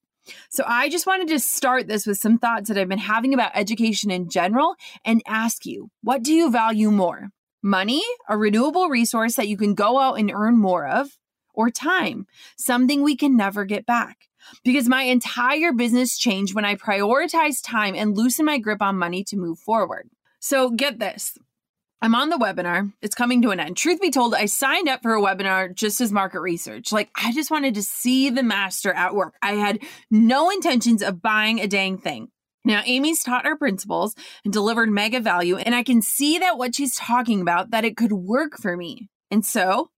So 0.49 0.65
I 0.67 0.89
just 0.89 1.07
wanted 1.07 1.29
to 1.29 1.41
start 1.41 1.89
this 1.89 2.07
with 2.07 2.19
some 2.19 2.39
thoughts 2.39 2.69
that 2.69 2.79
I've 2.79 2.89
been 2.89 2.99
having 2.99 3.35
about 3.35 3.53
education 3.55 4.11
in 4.11 4.29
general 4.29 4.75
and 5.05 5.23
ask 5.27 5.67
you, 5.67 5.91
what 6.03 6.23
do 6.23 6.33
you 6.33 6.51
value 6.51 6.91
more? 6.91 7.31
Money, 7.63 8.03
a 8.29 8.39
renewable 8.39 8.89
resource 8.89 9.37
that 9.37 9.49
you 9.49 9.57
can 9.57 9.75
go 9.75 9.99
out 9.99 10.19
and 10.19 10.31
earn 10.35 10.59
more 10.59 10.87
of, 10.87 11.19
or 11.53 11.71
time, 11.71 12.27
something 12.57 13.03
we 13.03 13.17
can 13.17 13.37
never 13.37 13.65
get 13.65 13.87
back? 13.87 14.29
Because 14.65 14.89
my 14.89 15.03
entire 15.03 15.73
business 15.73 16.17
changed 16.17 16.55
when 16.55 16.65
I 16.65 16.75
prioritized 16.75 17.63
time 17.63 17.95
and 17.95 18.17
loosened 18.17 18.47
my 18.47 18.59
grip 18.59 18.81
on 18.81 18.97
money 18.97 19.23
to 19.25 19.37
move 19.37 19.59
forward. 19.59 20.09
So 20.39 20.71
get 20.71 20.99
this 20.99 21.37
I'm 22.03 22.15
on 22.15 22.31
the 22.31 22.39
webinar. 22.39 22.93
It's 23.03 23.15
coming 23.15 23.43
to 23.43 23.51
an 23.51 23.61
end. 23.61 23.77
Truth 23.77 24.01
be 24.01 24.11
told, 24.11 24.35
I 24.35 24.47
signed 24.47 24.89
up 24.89 25.03
for 25.03 25.15
a 25.15 25.21
webinar 25.21 25.75
just 25.75 26.01
as 26.01 26.11
market 26.11 26.41
research. 26.41 26.93
Like, 26.93 27.11
I 27.15 27.31
just 27.33 27.51
wanted 27.51 27.75
to 27.75 27.83
see 27.83 28.31
the 28.31 28.43
master 28.43 28.91
at 28.91 29.15
work. 29.15 29.35
I 29.43 29.53
had 29.53 29.81
no 30.11 30.49
intentions 30.49 31.03
of 31.03 31.21
buying 31.21 31.61
a 31.61 31.67
dang 31.67 31.99
thing. 31.99 32.29
Now, 32.65 32.83
Amy's 32.87 33.23
taught 33.23 33.47
her 33.47 33.57
principles 33.57 34.15
and 34.45 34.53
delivered 34.53 34.91
mega 34.91 35.21
value, 35.21 35.57
and 35.57 35.75
I 35.75 35.83
can 35.83 36.01
see 36.01 36.39
that 36.39 36.57
what 36.57 36.75
she's 36.75 36.95
talking 36.95 37.43
about, 37.43 37.71
that 37.71 37.85
it 37.85 37.97
could 37.99 38.13
work 38.13 38.57
for 38.57 38.77
me. 38.77 39.11
And 39.31 39.45
so 39.45 39.91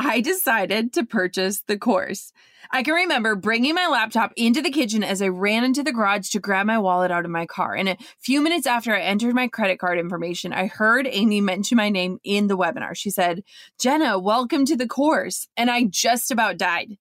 I 0.00 0.20
decided 0.20 0.92
to 0.92 1.04
purchase 1.04 1.62
the 1.66 1.76
course. 1.76 2.32
I 2.70 2.84
can 2.84 2.94
remember 2.94 3.34
bringing 3.34 3.74
my 3.74 3.88
laptop 3.88 4.32
into 4.36 4.62
the 4.62 4.70
kitchen 4.70 5.02
as 5.02 5.20
I 5.20 5.26
ran 5.26 5.64
into 5.64 5.82
the 5.82 5.92
garage 5.92 6.28
to 6.30 6.38
grab 6.38 6.66
my 6.66 6.78
wallet 6.78 7.10
out 7.10 7.24
of 7.24 7.32
my 7.32 7.46
car. 7.46 7.74
And 7.74 7.88
a 7.88 7.96
few 8.20 8.40
minutes 8.40 8.64
after 8.64 8.94
I 8.94 9.00
entered 9.00 9.34
my 9.34 9.48
credit 9.48 9.80
card 9.80 9.98
information, 9.98 10.52
I 10.52 10.68
heard 10.68 11.08
Amy 11.10 11.40
mention 11.40 11.74
my 11.76 11.88
name 11.88 12.18
in 12.22 12.46
the 12.46 12.56
webinar. 12.56 12.96
She 12.96 13.10
said, 13.10 13.42
Jenna, 13.80 14.20
welcome 14.20 14.64
to 14.66 14.76
the 14.76 14.86
course. 14.86 15.48
And 15.56 15.68
I 15.68 15.84
just 15.84 16.30
about 16.30 16.58
died. 16.58 16.96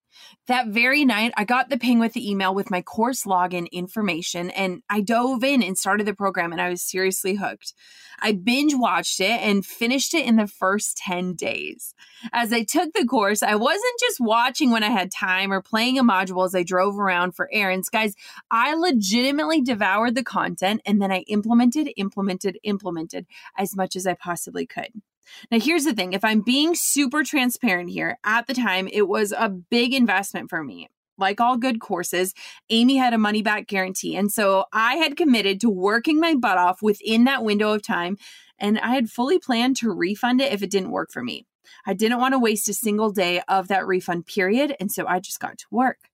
That 0.47 0.67
very 0.67 1.03
night, 1.03 1.33
I 1.35 1.43
got 1.43 1.69
the 1.69 1.77
ping 1.77 1.99
with 1.99 2.13
the 2.13 2.29
email 2.29 2.55
with 2.55 2.71
my 2.71 2.81
course 2.81 3.23
login 3.23 3.69
information, 3.71 4.49
and 4.51 4.81
I 4.89 5.01
dove 5.01 5.43
in 5.43 5.61
and 5.61 5.77
started 5.77 6.07
the 6.07 6.13
program, 6.13 6.51
and 6.51 6.61
I 6.61 6.69
was 6.69 6.81
seriously 6.81 7.35
hooked. 7.35 7.73
I 8.19 8.31
binge 8.31 8.73
watched 8.73 9.19
it 9.19 9.41
and 9.41 9.65
finished 9.65 10.13
it 10.13 10.25
in 10.25 10.37
the 10.37 10.47
first 10.47 10.97
10 10.97 11.33
days. 11.35 11.93
As 12.33 12.51
I 12.51 12.63
took 12.63 12.93
the 12.93 13.05
course, 13.05 13.43
I 13.43 13.55
wasn't 13.55 13.99
just 13.99 14.19
watching 14.19 14.71
when 14.71 14.83
I 14.83 14.89
had 14.89 15.11
time 15.11 15.51
or 15.51 15.61
playing 15.61 15.99
a 15.99 16.03
module 16.03 16.45
as 16.45 16.55
I 16.55 16.63
drove 16.63 16.97
around 16.97 17.33
for 17.33 17.49
errands. 17.51 17.89
Guys, 17.89 18.15
I 18.49 18.73
legitimately 18.73 19.61
devoured 19.61 20.15
the 20.15 20.23
content 20.23 20.81
and 20.85 21.01
then 21.01 21.11
I 21.11 21.19
implemented, 21.27 21.91
implemented, 21.95 22.57
implemented 22.63 23.27
as 23.57 23.75
much 23.75 23.95
as 23.95 24.07
I 24.07 24.15
possibly 24.15 24.65
could. 24.65 24.93
Now, 25.51 25.59
here's 25.59 25.83
the 25.83 25.93
thing 25.93 26.13
if 26.13 26.23
I'm 26.23 26.41
being 26.41 26.75
super 26.75 27.23
transparent 27.23 27.89
here, 27.89 28.17
at 28.23 28.47
the 28.47 28.53
time, 28.53 28.87
it 28.91 29.07
was 29.07 29.31
a 29.31 29.49
big 29.49 29.93
investment 29.93 30.49
for 30.49 30.63
me. 30.63 30.89
Like 31.17 31.41
all 31.41 31.57
good 31.57 31.79
courses, 31.79 32.33
Amy 32.69 32.97
had 32.97 33.13
a 33.13 33.17
money 33.17 33.41
back 33.41 33.67
guarantee. 33.67 34.15
And 34.15 34.31
so 34.31 34.65
I 34.71 34.95
had 34.95 35.17
committed 35.17 35.59
to 35.61 35.69
working 35.69 36.19
my 36.19 36.35
butt 36.35 36.57
off 36.57 36.81
within 36.81 37.23
that 37.23 37.43
window 37.43 37.73
of 37.73 37.81
time. 37.81 38.17
And 38.59 38.79
I 38.79 38.93
had 38.93 39.09
fully 39.09 39.39
planned 39.39 39.77
to 39.77 39.91
refund 39.91 40.41
it 40.41 40.53
if 40.53 40.61
it 40.61 40.69
didn't 40.71 40.91
work 40.91 41.11
for 41.11 41.23
me. 41.23 41.45
I 41.85 41.93
didn't 41.93 42.19
want 42.19 42.33
to 42.33 42.39
waste 42.39 42.69
a 42.69 42.73
single 42.73 43.11
day 43.11 43.41
of 43.47 43.67
that 43.67 43.87
refund 43.87 44.27
period. 44.27 44.75
And 44.79 44.91
so 44.91 45.07
I 45.07 45.19
just 45.19 45.39
got 45.39 45.57
to 45.57 45.65
work. 45.71 46.09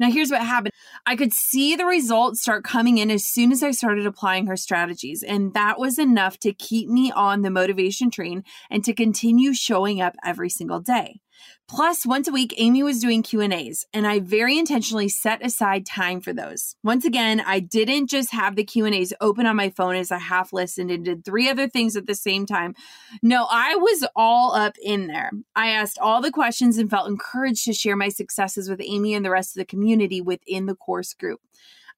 Now, 0.00 0.10
here's 0.10 0.30
what 0.30 0.40
happened 0.40 0.72
I 1.06 1.14
could 1.14 1.34
see 1.34 1.76
the 1.76 1.84
results 1.84 2.40
start 2.40 2.64
coming 2.64 2.96
in 2.96 3.10
as 3.10 3.22
soon 3.22 3.52
as 3.52 3.62
I 3.62 3.70
started 3.70 4.06
applying 4.06 4.46
her 4.46 4.56
strategies. 4.56 5.22
And 5.22 5.52
that 5.52 5.78
was 5.78 5.98
enough 5.98 6.38
to 6.38 6.54
keep 6.54 6.88
me 6.88 7.12
on 7.12 7.42
the 7.42 7.50
motivation 7.50 8.10
train 8.10 8.42
and 8.70 8.82
to 8.84 8.94
continue 8.94 9.52
showing 9.52 10.00
up 10.00 10.16
every 10.24 10.48
single 10.48 10.80
day. 10.80 11.20
Plus, 11.68 12.04
once 12.04 12.26
a 12.26 12.32
week, 12.32 12.52
Amy 12.56 12.82
was 12.82 13.00
doing 13.00 13.22
Q&As, 13.22 13.84
and 13.92 14.06
I 14.06 14.18
very 14.18 14.58
intentionally 14.58 15.08
set 15.08 15.44
aside 15.44 15.86
time 15.86 16.20
for 16.20 16.32
those. 16.32 16.74
Once 16.82 17.04
again, 17.04 17.40
I 17.40 17.60
didn't 17.60 18.08
just 18.08 18.32
have 18.32 18.56
the 18.56 18.64
Q&As 18.64 19.14
open 19.20 19.46
on 19.46 19.56
my 19.56 19.70
phone 19.70 19.94
as 19.94 20.10
I 20.10 20.18
half 20.18 20.52
listened 20.52 20.90
and 20.90 21.04
did 21.04 21.24
three 21.24 21.48
other 21.48 21.68
things 21.68 21.96
at 21.96 22.06
the 22.06 22.14
same 22.14 22.44
time. 22.44 22.74
No, 23.22 23.46
I 23.48 23.76
was 23.76 24.06
all 24.16 24.54
up 24.54 24.74
in 24.82 25.06
there. 25.06 25.30
I 25.54 25.68
asked 25.68 25.98
all 25.98 26.20
the 26.20 26.32
questions 26.32 26.76
and 26.76 26.90
felt 26.90 27.08
encouraged 27.08 27.64
to 27.66 27.72
share 27.72 27.96
my 27.96 28.08
successes 28.08 28.68
with 28.68 28.80
Amy 28.82 29.14
and 29.14 29.24
the 29.24 29.30
rest 29.30 29.56
of 29.56 29.60
the 29.60 29.64
community 29.64 30.20
within 30.20 30.66
the 30.66 30.74
course 30.74 31.14
group. 31.14 31.40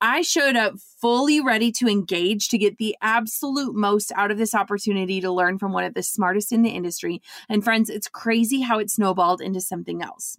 I 0.05 0.23
showed 0.23 0.57
up 0.57 0.75
fully 1.01 1.41
ready 1.41 1.71
to 1.73 1.87
engage 1.87 2.49
to 2.49 2.59
get 2.59 2.79
the 2.79 2.97
absolute 3.01 3.77
most 3.77 4.11
out 4.17 4.33
of 4.33 4.37
this 4.37 4.53
opportunity 4.53 5.21
to 5.21 5.31
learn 5.31 5.61
from 5.61 5.73
one 5.73 5.85
of 5.85 5.95
the 5.95 6.03
smartest 6.03 6.51
in 6.51 6.63
the 6.63 6.71
industry. 6.71 7.23
And 7.49 7.63
friends, 7.63 7.89
it's 7.89 8.09
crazy 8.09 8.63
how 8.63 8.81
it 8.81 8.91
snowballed 8.91 9.41
into 9.41 9.61
something 9.61 10.03
else. 10.03 10.37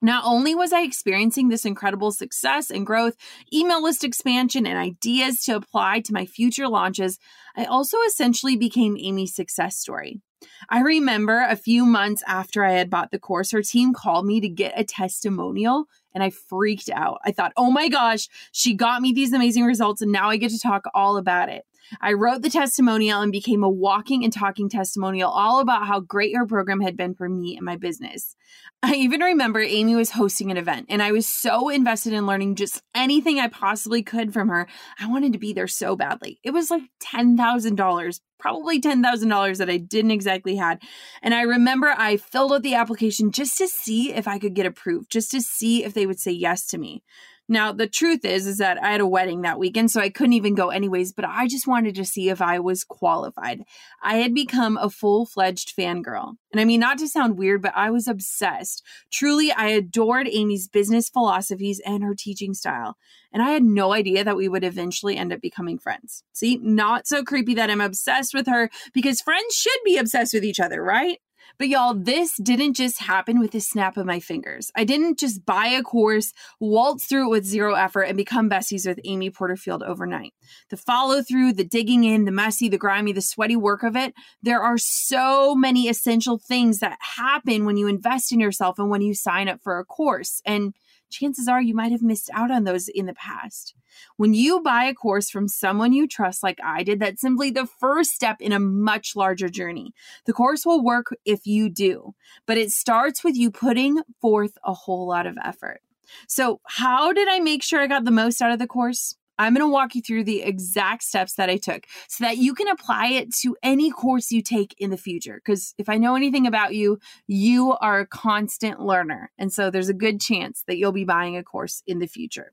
Not 0.00 0.24
only 0.24 0.54
was 0.54 0.72
I 0.72 0.80
experiencing 0.80 1.48
this 1.48 1.66
incredible 1.66 2.10
success 2.10 2.70
and 2.70 2.86
growth, 2.86 3.16
email 3.52 3.82
list 3.82 4.02
expansion, 4.02 4.66
and 4.66 4.78
ideas 4.78 5.42
to 5.44 5.56
apply 5.56 6.00
to 6.00 6.14
my 6.14 6.24
future 6.24 6.68
launches, 6.68 7.18
I 7.54 7.66
also 7.66 7.98
essentially 8.06 8.56
became 8.56 8.96
Amy's 8.98 9.34
success 9.34 9.76
story. 9.76 10.22
I 10.70 10.80
remember 10.80 11.44
a 11.46 11.56
few 11.56 11.84
months 11.84 12.22
after 12.26 12.64
I 12.64 12.72
had 12.72 12.90
bought 12.90 13.10
the 13.10 13.18
course, 13.18 13.50
her 13.50 13.62
team 13.62 13.92
called 13.92 14.26
me 14.26 14.40
to 14.40 14.48
get 14.48 14.78
a 14.78 14.84
testimonial 14.84 15.84
and 16.16 16.22
I 16.22 16.30
freaked 16.30 16.88
out. 16.88 17.20
I 17.26 17.30
thought, 17.30 17.52
oh 17.58 17.70
my 17.70 17.90
gosh, 17.90 18.28
she 18.50 18.72
got 18.72 19.02
me 19.02 19.12
these 19.12 19.34
amazing 19.34 19.64
results 19.64 20.00
and 20.00 20.10
now 20.10 20.30
I 20.30 20.38
get 20.38 20.50
to 20.50 20.58
talk 20.58 20.86
all 20.94 21.18
about 21.18 21.50
it. 21.50 21.66
I 22.00 22.12
wrote 22.12 22.42
the 22.42 22.50
testimonial 22.50 23.20
and 23.20 23.32
became 23.32 23.62
a 23.62 23.68
walking 23.68 24.24
and 24.24 24.32
talking 24.32 24.68
testimonial 24.68 25.30
all 25.30 25.60
about 25.60 25.86
how 25.86 26.00
great 26.00 26.36
her 26.36 26.46
program 26.46 26.80
had 26.80 26.96
been 26.96 27.14
for 27.14 27.28
me 27.28 27.56
and 27.56 27.64
my 27.64 27.76
business. 27.76 28.34
I 28.82 28.94
even 28.94 29.20
remember 29.20 29.60
Amy 29.60 29.94
was 29.94 30.10
hosting 30.10 30.50
an 30.50 30.56
event 30.56 30.86
and 30.88 31.02
I 31.02 31.12
was 31.12 31.26
so 31.26 31.68
invested 31.68 32.12
in 32.12 32.26
learning 32.26 32.56
just 32.56 32.82
anything 32.94 33.38
I 33.38 33.48
possibly 33.48 34.02
could 34.02 34.32
from 34.32 34.48
her. 34.48 34.68
I 34.98 35.08
wanted 35.08 35.32
to 35.32 35.38
be 35.38 35.52
there 35.52 35.68
so 35.68 35.96
badly. 35.96 36.40
It 36.42 36.50
was 36.52 36.70
like 36.70 36.82
$10,000 37.02 38.20
probably 38.38 38.80
$10,000 38.80 39.58
that 39.58 39.70
I 39.70 39.76
didn't 39.78 40.10
exactly 40.10 40.56
had. 40.56 40.80
And 41.22 41.34
I 41.34 41.42
remember 41.42 41.94
I 41.96 42.16
filled 42.16 42.52
out 42.52 42.62
the 42.62 42.74
application 42.74 43.32
just 43.32 43.56
to 43.58 43.68
see 43.68 44.12
if 44.12 44.28
I 44.28 44.38
could 44.38 44.54
get 44.54 44.66
approved, 44.66 45.10
just 45.10 45.30
to 45.30 45.40
see 45.40 45.84
if 45.84 45.94
they 45.94 46.06
would 46.06 46.20
say 46.20 46.32
yes 46.32 46.66
to 46.68 46.78
me. 46.78 47.02
Now, 47.48 47.72
the 47.72 47.86
truth 47.86 48.24
is 48.24 48.46
is 48.46 48.58
that 48.58 48.82
I 48.82 48.90
had 48.90 49.00
a 49.00 49.06
wedding 49.06 49.42
that 49.42 49.58
weekend, 49.58 49.92
so 49.92 50.00
I 50.00 50.08
couldn't 50.08 50.32
even 50.32 50.56
go 50.56 50.70
anyways, 50.70 51.12
but 51.12 51.24
I 51.24 51.46
just 51.46 51.66
wanted 51.66 51.94
to 51.94 52.04
see 52.04 52.28
if 52.28 52.42
I 52.42 52.58
was 52.58 52.82
qualified. 52.82 53.62
I 54.02 54.16
had 54.16 54.34
become 54.34 54.76
a 54.76 54.90
full-fledged 54.90 55.76
fangirl. 55.76 56.34
And 56.50 56.60
I 56.60 56.64
mean, 56.64 56.80
not 56.80 56.98
to 56.98 57.08
sound 57.08 57.38
weird, 57.38 57.62
but 57.62 57.72
I 57.76 57.90
was 57.90 58.08
obsessed. 58.08 58.82
Truly, 59.12 59.52
I 59.52 59.68
adored 59.68 60.28
Amy's 60.28 60.66
business 60.66 61.08
philosophies 61.08 61.80
and 61.86 62.02
her 62.02 62.16
teaching 62.16 62.52
style. 62.52 62.96
And 63.32 63.42
I 63.42 63.50
had 63.50 63.62
no 63.62 63.92
idea 63.92 64.24
that 64.24 64.36
we 64.36 64.48
would 64.48 64.64
eventually 64.64 65.16
end 65.16 65.32
up 65.32 65.40
becoming 65.40 65.78
friends. 65.78 66.24
See, 66.32 66.58
not 66.62 67.06
so 67.06 67.22
creepy 67.22 67.54
that 67.54 67.70
I'm 67.70 67.80
obsessed 67.80 68.34
with 68.34 68.46
her 68.48 68.70
because 68.92 69.20
friends 69.20 69.54
should 69.54 69.78
be 69.84 69.98
obsessed 69.98 70.34
with 70.34 70.44
each 70.44 70.58
other, 70.58 70.82
right? 70.82 71.18
But 71.58 71.68
y'all, 71.68 71.94
this 71.94 72.36
didn't 72.36 72.74
just 72.74 73.00
happen 73.00 73.38
with 73.38 73.54
a 73.54 73.60
snap 73.60 73.96
of 73.96 74.06
my 74.06 74.20
fingers. 74.20 74.70
I 74.74 74.84
didn't 74.84 75.18
just 75.18 75.44
buy 75.46 75.66
a 75.68 75.82
course, 75.82 76.32
waltz 76.60 77.06
through 77.06 77.26
it 77.26 77.30
with 77.30 77.44
zero 77.44 77.74
effort, 77.74 78.02
and 78.02 78.16
become 78.16 78.50
besties 78.50 78.86
with 78.86 79.00
Amy 79.04 79.30
Porterfield 79.30 79.82
overnight. 79.82 80.34
The 80.70 80.76
follow 80.76 81.22
through, 81.22 81.54
the 81.54 81.64
digging 81.64 82.04
in, 82.04 82.24
the 82.24 82.32
messy, 82.32 82.68
the 82.68 82.78
grimy, 82.78 83.12
the 83.12 83.22
sweaty 83.22 83.56
work 83.56 83.82
of 83.82 83.96
it, 83.96 84.14
there 84.42 84.62
are 84.62 84.78
so 84.78 85.54
many 85.54 85.88
essential 85.88 86.38
things 86.38 86.78
that 86.80 86.98
happen 87.00 87.64
when 87.64 87.76
you 87.76 87.86
invest 87.86 88.32
in 88.32 88.40
yourself 88.40 88.78
and 88.78 88.90
when 88.90 89.02
you 89.02 89.14
sign 89.14 89.48
up 89.48 89.60
for 89.62 89.78
a 89.78 89.84
course. 89.84 90.42
And 90.44 90.74
chances 91.10 91.48
are 91.48 91.60
you 91.60 91.74
might 91.74 91.92
have 91.92 92.02
missed 92.02 92.30
out 92.32 92.50
on 92.50 92.64
those 92.64 92.88
in 92.88 93.06
the 93.06 93.14
past. 93.14 93.74
When 94.16 94.34
you 94.34 94.60
buy 94.60 94.84
a 94.84 94.94
course 94.94 95.30
from 95.30 95.48
someone 95.48 95.92
you 95.92 96.06
trust, 96.06 96.42
like 96.42 96.58
I 96.62 96.82
did, 96.82 97.00
that's 97.00 97.20
simply 97.20 97.50
the 97.50 97.66
first 97.66 98.10
step 98.10 98.36
in 98.40 98.52
a 98.52 98.58
much 98.58 99.16
larger 99.16 99.48
journey. 99.48 99.92
The 100.26 100.32
course 100.32 100.66
will 100.66 100.84
work 100.84 101.14
if 101.24 101.46
you 101.46 101.68
do, 101.68 102.14
but 102.46 102.58
it 102.58 102.70
starts 102.70 103.24
with 103.24 103.36
you 103.36 103.50
putting 103.50 104.02
forth 104.20 104.58
a 104.64 104.74
whole 104.74 105.06
lot 105.06 105.26
of 105.26 105.38
effort. 105.42 105.80
So, 106.28 106.60
how 106.64 107.12
did 107.12 107.28
I 107.28 107.40
make 107.40 107.62
sure 107.62 107.80
I 107.80 107.86
got 107.86 108.04
the 108.04 108.10
most 108.10 108.40
out 108.40 108.52
of 108.52 108.58
the 108.58 108.66
course? 108.66 109.16
I'm 109.38 109.54
going 109.54 109.66
to 109.66 109.72
walk 109.72 109.94
you 109.94 110.02
through 110.02 110.24
the 110.24 110.42
exact 110.42 111.02
steps 111.02 111.34
that 111.34 111.50
I 111.50 111.56
took 111.56 111.86
so 112.08 112.24
that 112.24 112.38
you 112.38 112.54
can 112.54 112.68
apply 112.68 113.08
it 113.08 113.34
to 113.36 113.56
any 113.62 113.90
course 113.90 114.30
you 114.30 114.42
take 114.42 114.74
in 114.78 114.90
the 114.90 114.96
future. 114.96 115.40
Because 115.44 115.74
if 115.78 115.88
I 115.88 115.98
know 115.98 116.14
anything 116.14 116.46
about 116.46 116.74
you, 116.74 116.98
you 117.26 117.72
are 117.72 118.00
a 118.00 118.06
constant 118.06 118.80
learner. 118.80 119.30
And 119.38 119.52
so 119.52 119.70
there's 119.70 119.88
a 119.88 119.94
good 119.94 120.20
chance 120.20 120.64
that 120.66 120.76
you'll 120.76 120.92
be 120.92 121.04
buying 121.04 121.36
a 121.36 121.42
course 121.42 121.82
in 121.86 121.98
the 121.98 122.06
future. 122.06 122.52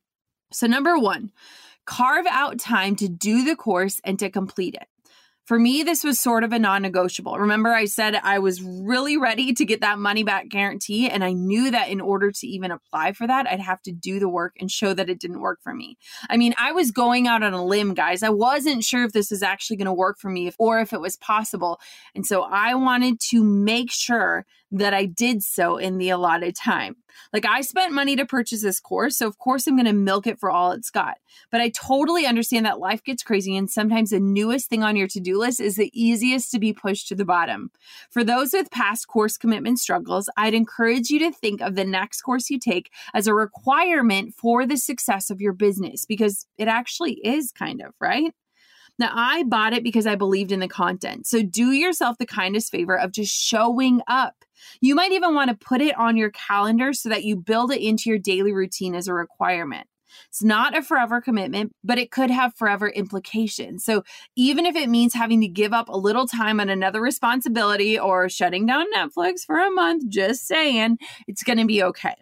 So, 0.52 0.68
number 0.68 0.98
one, 1.00 1.32
carve 1.86 2.28
out 2.30 2.60
time 2.60 2.96
to 2.98 3.10
do 3.10 3.44
the 3.44 3.56
course 3.56 4.00
and 4.04 4.20
to 4.20 4.30
complete 4.30 4.76
it. 4.76 4.88
For 5.46 5.60
me, 5.60 5.84
this 5.84 6.06
was 6.06 6.20
sort 6.20 6.46
of 6.46 6.54
a 6.54 6.60
non 6.60 6.82
negotiable. 6.82 7.38
Remember, 7.38 7.74
I 7.74 7.86
said 7.86 8.16
I 8.16 8.40
was 8.40 8.62
really 8.62 9.18
ready 9.18 9.54
to 9.54 9.66
get 9.66 9.82
that 9.82 10.00
money 10.00 10.24
back 10.24 10.48
guarantee. 10.48 11.10
And 11.10 11.24
I 11.24 11.34
knew 11.34 11.70
that 11.72 11.90
in 11.90 12.00
order 12.00 12.32
to 12.32 12.48
even 12.48 12.72
apply 12.72 13.12
for 13.12 13.28
that, 13.28 13.48
I'd 13.48 13.60
have 13.60 13.82
to 13.84 13.92
do 13.92 14.20
the 14.20 14.30
work 14.30 14.56
and 14.60 14.72
show 14.72 14.94
that 14.94 15.10
it 15.10 15.20
didn't 15.20 15.42
work 15.42 15.60
for 15.62 15.74
me. 15.74 15.98
I 16.30 16.38
mean, 16.38 16.54
I 16.58 16.72
was 16.72 16.92
going 16.92 17.28
out 17.28 17.44
on 17.44 17.54
a 17.54 17.64
limb, 17.64 17.94
guys. 17.94 18.24
I 18.24 18.30
wasn't 18.30 18.86
sure 18.86 19.04
if 19.04 19.12
this 19.12 19.32
was 19.32 19.44
actually 19.44 19.78
going 19.78 19.86
to 19.88 19.94
work 19.94 20.18
for 20.18 20.30
me 20.30 20.52
or 20.58 20.80
if 20.80 20.94
it 20.94 21.02
was 21.02 21.18
possible. 21.18 21.80
And 22.16 22.26
so 22.26 22.44
I 22.44 22.76
wanted 22.76 23.20
to 23.32 23.44
make 23.44 23.92
sure 23.92 24.46
that 24.74 24.94
I 24.94 25.06
did 25.06 25.44
so 25.44 25.78
in 25.78 25.98
the 25.98 26.10
allotted 26.10 26.56
time. 26.56 26.96
Like 27.32 27.46
I 27.46 27.62
spent 27.62 27.94
money 27.94 28.16
to 28.16 28.26
purchase 28.26 28.64
this 28.64 28.80
course, 28.80 29.18
so 29.18 29.28
of 29.28 29.38
course 29.38 29.68
I'm 29.68 29.76
going 29.76 29.86
to 29.86 29.94
milk 29.94 30.26
it 30.26 30.40
for 30.40 30.50
all 30.50 30.72
it's 30.72 30.90
got. 30.90 31.18
But 31.52 31.62
I 31.62 31.70
totally 31.70 32.26
understand 32.26 32.66
that 32.66 32.80
life 32.80 33.04
gets 33.04 33.22
crazy 33.22 33.56
and 33.56 33.70
sometimes 33.70 34.10
the 34.10 34.20
newest 34.20 34.70
thing 34.70 34.82
on 34.84 34.96
your 34.96 35.08
to-do 35.08 35.38
list 35.38 35.60
is 35.60 35.76
the 35.76 35.92
easiest 35.94 36.50
to 36.52 36.60
be 36.60 36.74
pushed 36.74 37.08
to 37.10 37.16
the 37.16 37.24
bottom. 37.24 37.70
For 38.10 38.24
those 38.24 38.52
with 38.52 38.72
past 38.72 39.08
course 39.08 39.38
commitment 39.38 39.80
struggles, 39.80 40.28
I'd 40.38 40.56
encourage 40.56 41.12
you 41.12 41.20
to 41.20 41.32
think 41.32 41.62
of 41.62 41.76
the 41.76 41.86
next 41.86 42.22
course 42.22 42.50
you 42.50 42.58
take 42.58 42.92
as 43.14 43.28
a 43.28 43.36
requirement 43.36 44.34
for 44.34 44.66
the 44.66 44.78
success 44.78 45.30
of 45.30 45.40
your 45.40 45.54
business 45.54 46.06
because 46.06 46.48
it 46.58 46.68
actually 46.68 47.14
is 47.24 47.52
kind 47.52 47.80
of, 47.82 47.94
right? 48.02 48.34
Now, 49.00 49.12
I 49.12 49.44
bought 49.44 49.74
it 49.74 49.84
because 49.84 50.06
I 50.06 50.16
believed 50.16 50.52
in 50.52 50.60
the 50.60 50.68
content. 50.68 51.26
So 51.26 51.42
do 51.42 51.72
yourself 51.72 52.18
the 52.18 52.26
kindest 52.26 52.72
favor 52.72 52.98
of 52.98 53.12
just 53.12 53.34
showing 53.34 54.02
up. 54.08 54.36
You 54.82 54.96
might 54.96 55.12
even 55.12 55.36
want 55.36 55.50
to 55.50 55.66
put 55.66 55.82
it 55.82 55.98
on 55.98 56.18
your 56.18 56.32
calendar 56.32 56.94
so 56.94 57.10
that 57.10 57.24
you 57.24 57.36
build 57.36 57.72
it 57.72 57.82
into 57.82 58.10
your 58.10 58.20
daily 58.20 58.54
routine 58.54 58.96
as 58.96 59.08
a 59.08 59.14
requirement. 59.14 59.88
It's 60.30 60.44
not 60.44 60.78
a 60.78 60.82
forever 60.82 61.22
commitment, 61.22 61.74
but 61.84 61.98
it 61.98 62.12
could 62.12 62.30
have 62.30 62.56
forever 62.56 62.90
implications. 62.90 63.84
So 63.84 64.04
even 64.36 64.66
if 64.66 64.76
it 64.76 64.90
means 64.90 65.14
having 65.14 65.42
to 65.42 65.48
give 65.48 65.74
up 65.74 65.90
a 65.90 65.98
little 65.98 66.28
time 66.28 66.60
on 66.60 66.70
another 66.70 67.02
responsibility 67.02 67.98
or 67.98 68.30
shutting 68.30 68.66
down 68.66 68.86
Netflix 68.96 69.42
for 69.46 69.60
a 69.60 69.72
month, 69.72 70.08
just 70.10 70.48
saying, 70.48 71.00
it's 71.28 71.44
going 71.44 71.58
to 71.58 71.66
be 71.66 71.84
okay 71.84 72.16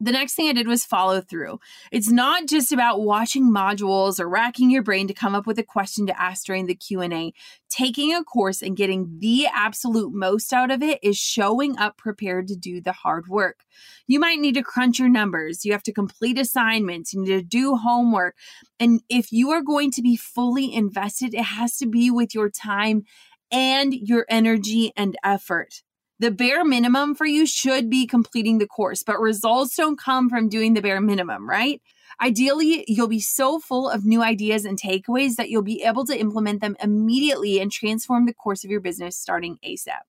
the 0.00 0.12
next 0.12 0.34
thing 0.34 0.48
I 0.48 0.52
did 0.52 0.66
was 0.66 0.84
follow 0.84 1.20
through. 1.20 1.60
It's 1.92 2.10
not 2.10 2.48
just 2.48 2.72
about 2.72 3.00
watching 3.00 3.50
modules 3.50 4.18
or 4.18 4.28
racking 4.28 4.70
your 4.70 4.82
brain 4.82 5.06
to 5.08 5.14
come 5.14 5.34
up 5.34 5.46
with 5.46 5.58
a 5.58 5.62
question 5.62 6.06
to 6.06 6.20
ask 6.20 6.44
during 6.44 6.66
the 6.66 6.74
Q&A. 6.74 7.32
Taking 7.70 8.12
a 8.14 8.24
course 8.24 8.60
and 8.60 8.76
getting 8.76 9.18
the 9.20 9.46
absolute 9.52 10.12
most 10.12 10.52
out 10.52 10.70
of 10.70 10.82
it 10.82 10.98
is 11.02 11.16
showing 11.16 11.78
up 11.78 11.96
prepared 11.96 12.48
to 12.48 12.56
do 12.56 12.80
the 12.80 12.92
hard 12.92 13.28
work. 13.28 13.60
You 14.06 14.20
might 14.20 14.40
need 14.40 14.54
to 14.54 14.62
crunch 14.62 14.98
your 14.98 15.08
numbers. 15.08 15.64
You 15.64 15.72
have 15.72 15.82
to 15.84 15.92
complete 15.92 16.38
assignments. 16.38 17.12
You 17.12 17.22
need 17.22 17.28
to 17.28 17.42
do 17.42 17.76
homework. 17.76 18.36
And 18.78 19.00
if 19.08 19.32
you 19.32 19.50
are 19.50 19.62
going 19.62 19.90
to 19.92 20.02
be 20.02 20.16
fully 20.16 20.74
invested, 20.74 21.34
it 21.34 21.44
has 21.44 21.76
to 21.78 21.86
be 21.86 22.10
with 22.10 22.34
your 22.34 22.50
time 22.50 23.04
and 23.50 23.94
your 23.94 24.26
energy 24.28 24.92
and 24.96 25.16
effort. 25.22 25.82
The 26.20 26.30
bare 26.30 26.64
minimum 26.64 27.14
for 27.14 27.26
you 27.26 27.44
should 27.44 27.90
be 27.90 28.06
completing 28.06 28.58
the 28.58 28.68
course, 28.68 29.02
but 29.02 29.20
results 29.20 29.76
don't 29.76 29.98
come 29.98 30.30
from 30.30 30.48
doing 30.48 30.74
the 30.74 30.82
bare 30.82 31.00
minimum, 31.00 31.48
right? 31.48 31.82
Ideally, 32.22 32.84
you'll 32.86 33.08
be 33.08 33.20
so 33.20 33.58
full 33.58 33.90
of 33.90 34.04
new 34.04 34.22
ideas 34.22 34.64
and 34.64 34.80
takeaways 34.80 35.34
that 35.34 35.50
you'll 35.50 35.62
be 35.62 35.82
able 35.82 36.04
to 36.06 36.18
implement 36.18 36.60
them 36.60 36.76
immediately 36.80 37.58
and 37.58 37.72
transform 37.72 38.26
the 38.26 38.32
course 38.32 38.62
of 38.62 38.70
your 38.70 38.80
business 38.80 39.16
starting 39.16 39.58
ASAP. 39.66 40.02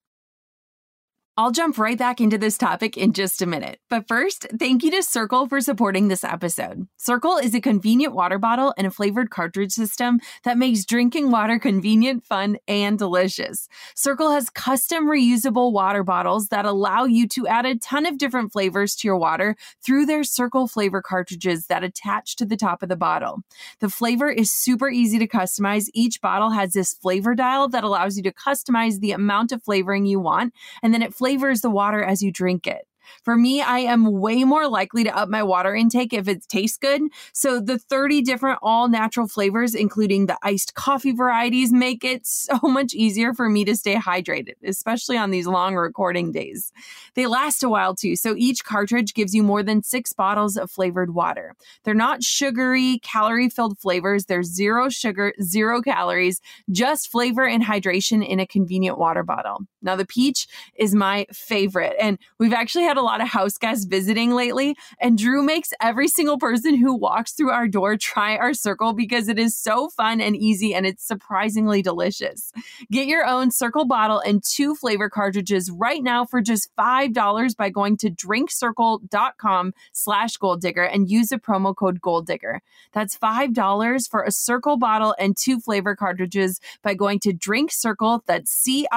I'll 1.38 1.50
jump 1.50 1.76
right 1.76 1.98
back 1.98 2.22
into 2.22 2.38
this 2.38 2.56
topic 2.56 2.96
in 2.96 3.12
just 3.12 3.42
a 3.42 3.46
minute. 3.46 3.78
But 3.90 4.08
first, 4.08 4.46
thank 4.58 4.82
you 4.82 4.90
to 4.92 4.96
Cirkul 4.98 5.46
for 5.46 5.60
supporting 5.60 6.08
this 6.08 6.24
episode. 6.24 6.88
Cirkul 6.98 7.44
is 7.44 7.54
a 7.54 7.60
convenient 7.60 8.14
water 8.14 8.38
bottle 8.38 8.72
and 8.78 8.86
a 8.86 8.90
flavored 8.90 9.28
cartridge 9.28 9.72
system 9.72 10.18
that 10.44 10.56
makes 10.56 10.86
drinking 10.86 11.30
water 11.30 11.58
convenient, 11.58 12.24
fun, 12.24 12.56
and 12.66 12.98
delicious. 12.98 13.68
Cirkul 13.94 14.32
has 14.32 14.48
custom 14.48 15.04
reusable 15.04 15.72
water 15.72 16.02
bottles 16.02 16.48
that 16.48 16.64
allow 16.64 17.04
you 17.04 17.28
to 17.28 17.46
add 17.46 17.66
a 17.66 17.76
ton 17.76 18.06
of 18.06 18.16
different 18.16 18.50
flavors 18.50 18.96
to 18.96 19.06
your 19.06 19.18
water 19.18 19.56
through 19.84 20.06
their 20.06 20.22
Cirkul 20.22 20.70
flavor 20.70 21.02
cartridges 21.02 21.66
that 21.66 21.84
attach 21.84 22.36
to 22.36 22.46
the 22.46 22.56
top 22.56 22.82
of 22.82 22.88
the 22.88 22.96
bottle. 22.96 23.42
The 23.80 23.90
flavor 23.90 24.30
is 24.30 24.50
super 24.50 24.88
easy 24.88 25.18
to 25.18 25.28
customize. 25.28 25.90
Each 25.92 26.18
bottle 26.18 26.52
has 26.52 26.72
this 26.72 26.94
flavor 26.94 27.34
dial 27.34 27.68
that 27.68 27.84
allows 27.84 28.16
you 28.16 28.22
to 28.22 28.32
customize 28.32 29.00
the 29.00 29.12
amount 29.12 29.52
of 29.52 29.62
flavoring 29.62 30.06
you 30.06 30.18
want, 30.18 30.54
and 30.82 30.94
then 30.94 31.02
it 31.02 31.12
flavors 31.26 31.60
the 31.60 31.70
water 31.70 32.04
as 32.04 32.22
you 32.22 32.30
drink 32.30 32.68
it. 32.68 32.86
For 33.22 33.36
me, 33.36 33.60
I 33.60 33.80
am 33.80 34.10
way 34.12 34.44
more 34.44 34.68
likely 34.68 35.04
to 35.04 35.16
up 35.16 35.28
my 35.28 35.42
water 35.42 35.74
intake 35.74 36.12
if 36.12 36.28
it 36.28 36.48
tastes 36.48 36.76
good. 36.76 37.02
So 37.32 37.60
the 37.60 37.78
30 37.78 38.22
different 38.22 38.58
all 38.62 38.88
natural 38.88 39.28
flavors, 39.28 39.74
including 39.74 40.26
the 40.26 40.38
iced 40.42 40.74
coffee 40.74 41.12
varieties, 41.12 41.72
make 41.72 42.04
it 42.04 42.26
so 42.26 42.58
much 42.62 42.94
easier 42.94 43.34
for 43.34 43.48
me 43.48 43.64
to 43.64 43.76
stay 43.76 43.94
hydrated, 43.94 44.54
especially 44.64 45.16
on 45.16 45.30
these 45.30 45.46
long 45.46 45.74
recording 45.74 46.32
days. 46.32 46.72
They 47.14 47.26
last 47.26 47.62
a 47.62 47.68
while 47.68 47.94
too. 47.94 48.16
So 48.16 48.34
each 48.36 48.64
cartridge 48.64 49.14
gives 49.14 49.34
you 49.34 49.42
more 49.42 49.62
than 49.62 49.82
six 49.82 50.12
bottles 50.12 50.56
of 50.56 50.70
flavored 50.70 51.14
water. 51.14 51.54
They're 51.84 51.94
not 51.94 52.22
sugary, 52.22 52.98
calorie 53.02 53.48
filled 53.48 53.78
flavors. 53.78 54.26
They're 54.26 54.42
zero 54.42 54.88
sugar, 54.88 55.32
zero 55.42 55.80
calories, 55.80 56.40
just 56.70 57.10
flavor 57.10 57.46
and 57.46 57.64
hydration 57.64 58.26
in 58.26 58.40
a 58.40 58.46
convenient 58.46 58.98
water 58.98 59.22
bottle. 59.22 59.62
Now, 59.82 59.96
the 59.96 60.04
peach 60.04 60.46
is 60.76 60.94
my 60.94 61.26
favorite. 61.32 61.94
And 62.00 62.18
we've 62.38 62.52
actually 62.52 62.84
had 62.84 62.95
had 62.96 63.02
a 63.02 63.04
lot 63.04 63.20
of 63.20 63.28
house 63.28 63.58
guests 63.58 63.84
visiting 63.84 64.30
lately, 64.32 64.74
and 64.98 65.18
Drew 65.18 65.42
makes 65.42 65.74
every 65.82 66.08
single 66.08 66.38
person 66.38 66.74
who 66.76 66.94
walks 66.94 67.32
through 67.32 67.50
our 67.50 67.68
door 67.68 67.98
try 67.98 68.36
our 68.38 68.52
Cirkul 68.52 68.96
because 68.96 69.28
it 69.28 69.38
is 69.38 69.54
so 69.54 69.90
fun 69.90 70.22
and 70.22 70.34
easy 70.34 70.74
and 70.74 70.86
it's 70.86 71.06
surprisingly 71.06 71.82
delicious. 71.82 72.52
Get 72.90 73.06
your 73.06 73.26
own 73.26 73.50
Cirkul 73.50 73.86
bottle 73.86 74.20
and 74.20 74.42
two 74.42 74.74
flavor 74.74 75.10
cartridges 75.10 75.70
right 75.70 76.02
now 76.02 76.24
for 76.24 76.40
just 76.40 76.74
$5 76.78 77.56
by 77.56 77.68
going 77.68 77.98
to 77.98 78.10
drinkcirkul.com 78.10 79.74
slash 79.92 80.38
goal 80.38 80.56
digger 80.56 80.84
and 80.84 81.10
use 81.10 81.28
the 81.28 81.36
promo 81.36 81.76
code 81.76 82.00
goal 82.00 82.22
digger. 82.22 82.62
That's 82.94 83.18
$5 83.18 84.08
for 84.08 84.22
a 84.22 84.30
Cirkul 84.30 84.78
bottle 84.78 85.14
and 85.18 85.36
two 85.36 85.60
flavor 85.60 85.94
cartridges 85.94 86.60
by 86.82 86.94
going 86.94 87.18
to 87.20 87.34
drinkcirkul, 87.34 88.22
that's 88.26 88.50
C-I-R-K-U-L 88.50 88.96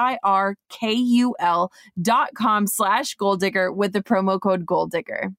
dot 2.00 2.30
com 2.34 2.66
slash 2.66 3.14
goal 3.14 3.36
digger 3.36 3.70
with 3.72 3.89
with 3.90 4.04
the 4.04 4.08
promo 4.08 4.40
code 4.40 4.64
Gold 4.64 4.92
Digger. 4.92 5.30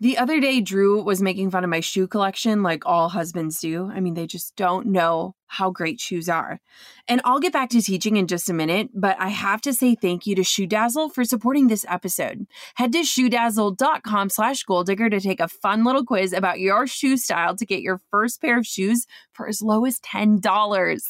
The 0.00 0.18
other 0.18 0.40
day, 0.40 0.60
Drew 0.60 1.02
was 1.02 1.22
making 1.22 1.50
fun 1.50 1.64
of 1.64 1.70
my 1.70 1.80
shoe 1.80 2.06
collection 2.06 2.62
like 2.62 2.86
all 2.86 3.08
husbands 3.08 3.60
do. 3.60 3.90
I 3.92 4.00
mean, 4.00 4.14
they 4.14 4.26
just 4.26 4.54
don't 4.56 4.86
know 4.86 5.34
how 5.48 5.70
great 5.70 6.00
shoes 6.00 6.28
are. 6.28 6.60
And 7.08 7.20
I'll 7.24 7.40
get 7.40 7.52
back 7.52 7.70
to 7.70 7.82
teaching 7.82 8.16
in 8.16 8.26
just 8.26 8.50
a 8.50 8.54
minute, 8.54 8.90
but 8.94 9.16
I 9.18 9.28
have 9.28 9.60
to 9.62 9.72
say 9.72 9.94
thank 9.94 10.26
you 10.26 10.34
to 10.36 10.44
Shoe 10.44 10.66
Dazzle 10.66 11.08
for 11.08 11.24
supporting 11.24 11.68
this 11.68 11.84
episode. 11.88 12.46
Head 12.74 12.92
to 12.92 12.98
shoedazzle.com 12.98 14.28
slash 14.28 14.64
goaldigger 14.64 15.10
to 15.10 15.20
take 15.20 15.40
a 15.40 15.48
fun 15.48 15.84
little 15.84 16.04
quiz 16.04 16.32
about 16.32 16.60
your 16.60 16.86
shoe 16.86 17.16
style 17.16 17.56
to 17.56 17.66
get 17.66 17.80
your 17.80 17.98
first 18.10 18.40
pair 18.40 18.58
of 18.58 18.66
shoes 18.66 19.06
for 19.32 19.48
as 19.48 19.62
low 19.62 19.84
as 19.84 19.98
$10. 20.00 21.02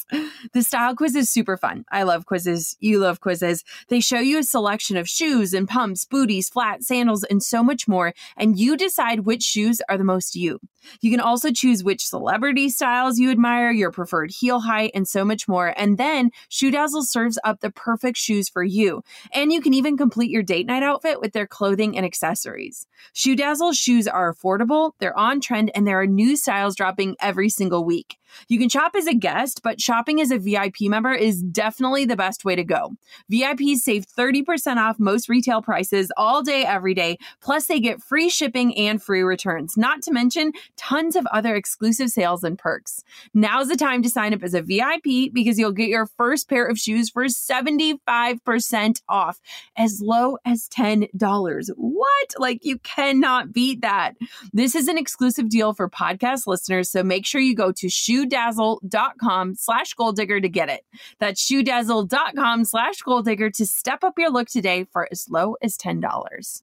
The 0.53 0.62
style 0.62 0.94
quiz 0.94 1.16
is 1.16 1.31
super 1.31 1.57
fun. 1.57 1.85
I 1.90 2.05
love 2.05 2.27
quizzes. 2.27 2.77
You 2.81 3.01
love 3.01 3.20
quizzes. 3.20 3.64
They 3.88 4.01
show 4.01 4.20
you 4.20 4.38
a 4.38 4.42
selection 4.42 4.96
of 4.96 5.09
shoes 5.09 5.53
and 5.53 5.68
pumps, 5.68 6.05
booties, 6.05 6.48
flats, 6.48 6.87
sandals, 6.87 7.24
and 7.24 7.42
so 7.42 7.62
much 7.62 7.88
more, 7.88 8.14
and 8.37 8.59
you 8.59 8.77
decide 8.77 9.20
which 9.20 9.42
shoes 9.42 9.81
are 9.88 9.98
the 9.98 10.05
most 10.05 10.37
you. 10.37 10.61
You 11.01 11.11
can 11.11 11.21
also 11.21 11.51
choose 11.51 11.83
which 11.83 12.07
celebrity 12.07 12.69
styles 12.69 13.19
you 13.19 13.31
admire, 13.31 13.71
your 13.71 13.91
preferred 13.91 14.31
heel 14.31 14.61
height, 14.61 14.91
and 14.95 15.09
so 15.09 15.25
much 15.25 15.49
more. 15.49 15.73
And 15.77 15.97
then 15.97 16.31
Shoedazzle 16.51 17.05
serves 17.05 17.38
up 17.45 17.61
the 17.61 17.71
perfect 17.71 18.19
shoes 18.19 18.49
for 18.49 18.62
you. 18.62 19.03
And 19.33 19.53
you 19.53 19.61
can 19.61 19.75
even 19.75 19.97
complete 19.97 20.31
your 20.31 20.43
date 20.43 20.67
night 20.67 20.83
outfit 20.83 21.21
with 21.21 21.33
their 21.33 21.47
clothing 21.47 21.97
and 21.97 22.05
accessories. 22.05 22.87
Shoe 23.12 23.37
Shoedazzle 23.38 23.75
shoes 23.75 24.09
are 24.09 24.33
affordable, 24.33 24.93
they're 24.99 25.17
on 25.17 25.41
trend, 25.41 25.71
and 25.75 25.87
there 25.87 26.01
are 26.01 26.07
new 26.07 26.37
styles 26.37 26.75
dropping 26.75 27.17
every 27.21 27.49
single 27.49 27.85
week. 27.85 28.17
You 28.49 28.59
can 28.59 28.69
shop 28.69 28.93
as 28.97 29.07
a 29.07 29.14
guest, 29.14 29.61
but 29.62 29.81
shopping 29.81 30.21
as 30.21 30.31
a 30.31 30.38
VIP 30.38 30.83
member 30.83 31.12
is 31.12 31.43
definitely 31.43 32.05
the 32.05 32.17
best 32.17 32.45
way 32.45 32.57
to 32.57 32.64
go. 32.64 32.93
VIPs 33.31 33.79
save 33.79 34.07
30% 34.07 34.77
off 34.77 34.99
most 34.99 35.29
retail 35.29 35.62
prices 35.62 36.11
all 36.17 36.43
day, 36.43 36.64
every 36.64 36.95
day. 36.95 37.19
Plus, 37.41 37.67
they 37.67 37.81
get 37.81 38.03
free 38.03 38.29
shipping 38.29 38.77
and 38.77 39.03
free 39.03 39.23
returns, 39.23 39.77
not 39.77 40.03
to 40.03 40.12
mention 40.12 40.53
tons 40.77 41.17
of 41.17 41.27
other 41.27 41.55
exclusive 41.55 42.09
sales 42.09 42.45
and 42.45 42.59
perks. 42.59 43.03
Now's 43.35 43.69
the 43.69 43.77
time 43.77 44.03
to 44.03 44.11
sign 44.11 44.35
up 44.35 44.43
as 44.43 44.55
a 44.55 44.62
VIP 44.62 45.33
because 45.33 45.59
you'll 45.59 45.73
get 45.73 45.88
your 45.88 46.07
first 46.07 46.49
pair 46.49 46.67
of 46.67 46.79
shoes 46.79 47.11
for 47.11 47.25
75% 47.25 49.03
off, 49.09 49.41
as 49.77 50.01
low 50.03 50.38
as 50.45 50.69
$10. 50.69 51.71
What? 51.77 52.35
Like, 52.38 52.64
you 52.64 52.79
cannot 52.79 53.53
beat 53.53 53.83
that. 53.83 54.14
This 54.53 54.75
is 54.75 54.88
an 54.88 54.99
exclusive 54.99 55.49
deal 55.49 55.73
for 55.73 55.88
podcast 55.88 56.47
listeners, 56.47 56.91
so 56.91 57.03
make 57.03 57.27
sure 57.27 57.41
you 57.41 57.55
go 57.55 57.73
to 57.73 57.88
shoedazzle.com 58.18 59.54
slash 59.54 59.94
goaldigger 59.94 60.42
to 60.42 60.48
get 60.48 60.68
it. 60.68 60.85
That's 61.18 61.44
shoedazzle.com 61.44 62.64
slash 62.64 63.02
goaldigger 63.02 63.52
to 63.54 63.66
step 63.66 64.04
up 64.04 64.14
your 64.18 64.31
look 64.31 64.48
today 64.48 64.85
for 64.92 65.09
as 65.11 65.28
low 65.28 65.57
as 65.62 65.76
$10. 65.76 66.62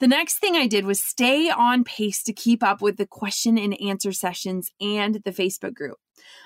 The 0.00 0.08
next 0.08 0.38
thing 0.38 0.56
I 0.56 0.66
did 0.66 0.86
was 0.86 1.00
stay 1.00 1.50
on 1.50 1.84
pace 1.84 2.22
to 2.22 2.32
keep 2.32 2.62
up 2.62 2.80
with 2.80 2.96
the 2.96 3.06
question 3.06 3.58
and 3.58 3.78
answer 3.82 4.12
sessions 4.12 4.70
and 4.80 5.16
the 5.16 5.30
Facebook 5.30 5.74
group. 5.74 5.98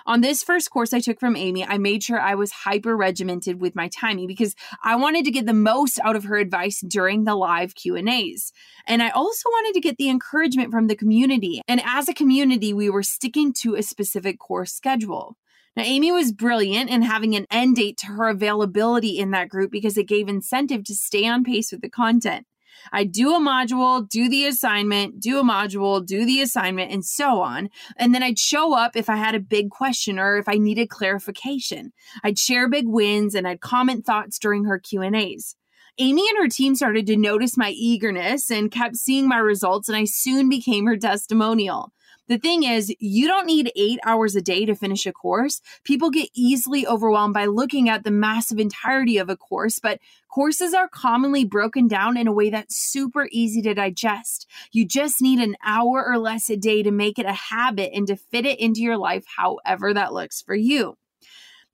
On 0.07 0.21
this 0.21 0.43
first 0.43 0.71
course 0.71 0.93
I 0.93 1.01
took 1.01 1.19
from 1.19 1.37
Amy, 1.37 1.65
I 1.65 1.79
made 1.79 2.03
sure 2.03 2.21
I 2.21 2.35
was 2.35 2.53
hyper 2.53 2.97
regimented 2.97 3.61
with 3.61 3.75
my 3.75 3.89
timing 3.89 4.27
because 4.27 4.55
I 4.83 4.97
wanted 4.97 5.25
to 5.25 5.31
get 5.31 5.47
the 5.47 5.53
most 5.53 5.99
out 6.01 6.17
of 6.17 6.25
her 6.25 6.37
advice 6.37 6.81
during 6.81 7.25
the 7.25 7.35
live 7.35 7.75
Q&As. 7.75 8.53
And 8.87 9.03
I 9.03 9.11
also 9.11 9.49
wanted 9.49 9.75
to 9.75 9.81
get 9.81 9.97
the 9.97 10.11
encouragement 10.11 10.71
from 10.71 10.87
the 10.87 10.97
community. 10.97 11.63
And 11.69 11.81
as 11.85 12.09
a 12.09 12.15
community, 12.15 12.73
we 12.73 12.91
were 12.91 13.03
sticking 13.03 13.53
to 13.55 13.75
a 13.75 13.83
specific 13.83 14.39
course 14.39 14.73
schedule. 14.73 15.37
Now, 15.77 15.83
Amy 15.83 16.13
was 16.13 16.33
brilliant 16.33 16.89
in 16.89 17.03
having 17.03 17.35
an 17.35 17.47
end 17.51 17.77
date 17.77 17.99
to 17.99 18.07
her 18.07 18.29
availability 18.29 19.19
in 19.19 19.33
that 19.33 19.49
group 19.49 19.73
because 19.73 19.99
it 19.99 20.07
gave 20.07 20.29
incentive 20.29 20.85
to 20.85 20.95
stay 20.95 21.27
on 21.27 21.43
pace 21.43 21.73
with 21.73 21.81
the 21.81 21.89
content. 21.89 22.47
I 22.93 23.05
do 23.05 23.35
a 23.35 23.41
module, 23.41 24.09
do 24.09 24.29
the 24.29 24.47
assignment, 24.47 25.21
do 25.21 25.39
a 25.39 25.45
module, 25.45 26.05
do 26.05 26.25
the 26.25 26.41
assignment, 26.41 26.93
and 26.93 27.05
so 27.05 27.41
on. 27.41 27.71
And 27.97 28.15
then 28.15 28.23
I'd 28.23 28.39
show 28.39 28.75
up 28.75 28.97
if 28.97 29.09
I 29.09 29.17
had 29.17 29.35
a 29.35 29.41
big 29.41 29.71
question 29.71 30.19
or 30.19 30.37
if 30.39 30.49
I 30.49 30.55
needed 30.55 30.91
clarification. 30.91 31.93
I'd 32.23 32.39
share 32.39 32.69
big 32.69 32.87
wins 32.87 33.35
and 33.35 33.47
I'd 33.47 33.61
comment 33.61 34.05
thoughts 34.05 34.39
during 34.39 34.65
her 34.65 34.79
Q&As. 34.79 35.57
Amy 35.99 36.29
and 36.29 36.39
her 36.39 36.49
team 36.49 36.75
started 36.75 37.07
to 37.07 37.17
notice 37.17 37.57
my 37.57 37.71
eagerness 37.71 38.51
and 38.51 38.73
kept 38.73 38.97
seeing 38.97 39.29
my 39.29 39.39
results, 39.39 39.89
and 39.89 39.97
I 39.97 40.05
soon 40.05 40.49
became 40.49 40.87
her 40.87 40.97
testimonial. 40.97 41.93
The 42.27 42.39
thing 42.39 42.63
is, 42.63 42.95
you 43.01 43.27
don't 43.29 43.47
need 43.47 43.71
eight 43.77 43.99
hours 44.07 44.35
a 44.35 44.41
day 44.41 44.65
to 44.65 44.75
finish 44.75 45.05
a 45.05 45.13
course. 45.13 45.61
People 45.85 46.11
get 46.11 46.31
easily 46.35 46.87
overwhelmed 46.87 47.35
by 47.35 47.45
looking 47.45 47.91
at 47.91 48.03
the 48.03 48.11
massive 48.11 48.59
entirety 48.59 49.19
of 49.19 49.29
a 49.29 49.37
course, 49.37 49.79
but 49.79 50.01
courses 50.31 50.73
are 50.73 50.89
commonly 50.89 51.45
broken 51.45 51.87
down 51.87 52.17
in 52.17 52.27
a 52.27 52.33
way 52.33 52.49
that's 52.49 52.77
super 52.77 53.29
easy 53.31 53.61
to 53.63 53.75
digest. 53.75 54.49
You 54.73 54.87
just 54.87 55.21
need 55.21 55.39
an 55.39 55.57
hour 55.63 56.05
or 56.07 56.17
less 56.19 56.49
a 56.49 56.57
day 56.57 56.83
to 56.83 56.91
make 56.91 57.19
it 57.19 57.27
a 57.27 57.33
habit 57.33 57.91
and 57.95 58.07
to 58.07 58.17
fit 58.17 58.47
it 58.47 58.59
into 58.59 58.81
your 58.81 58.97
life 58.97 59.25
however 59.37 59.93
that 59.93 60.15
looks 60.15 60.41
for 60.41 60.55
you. 60.55 60.97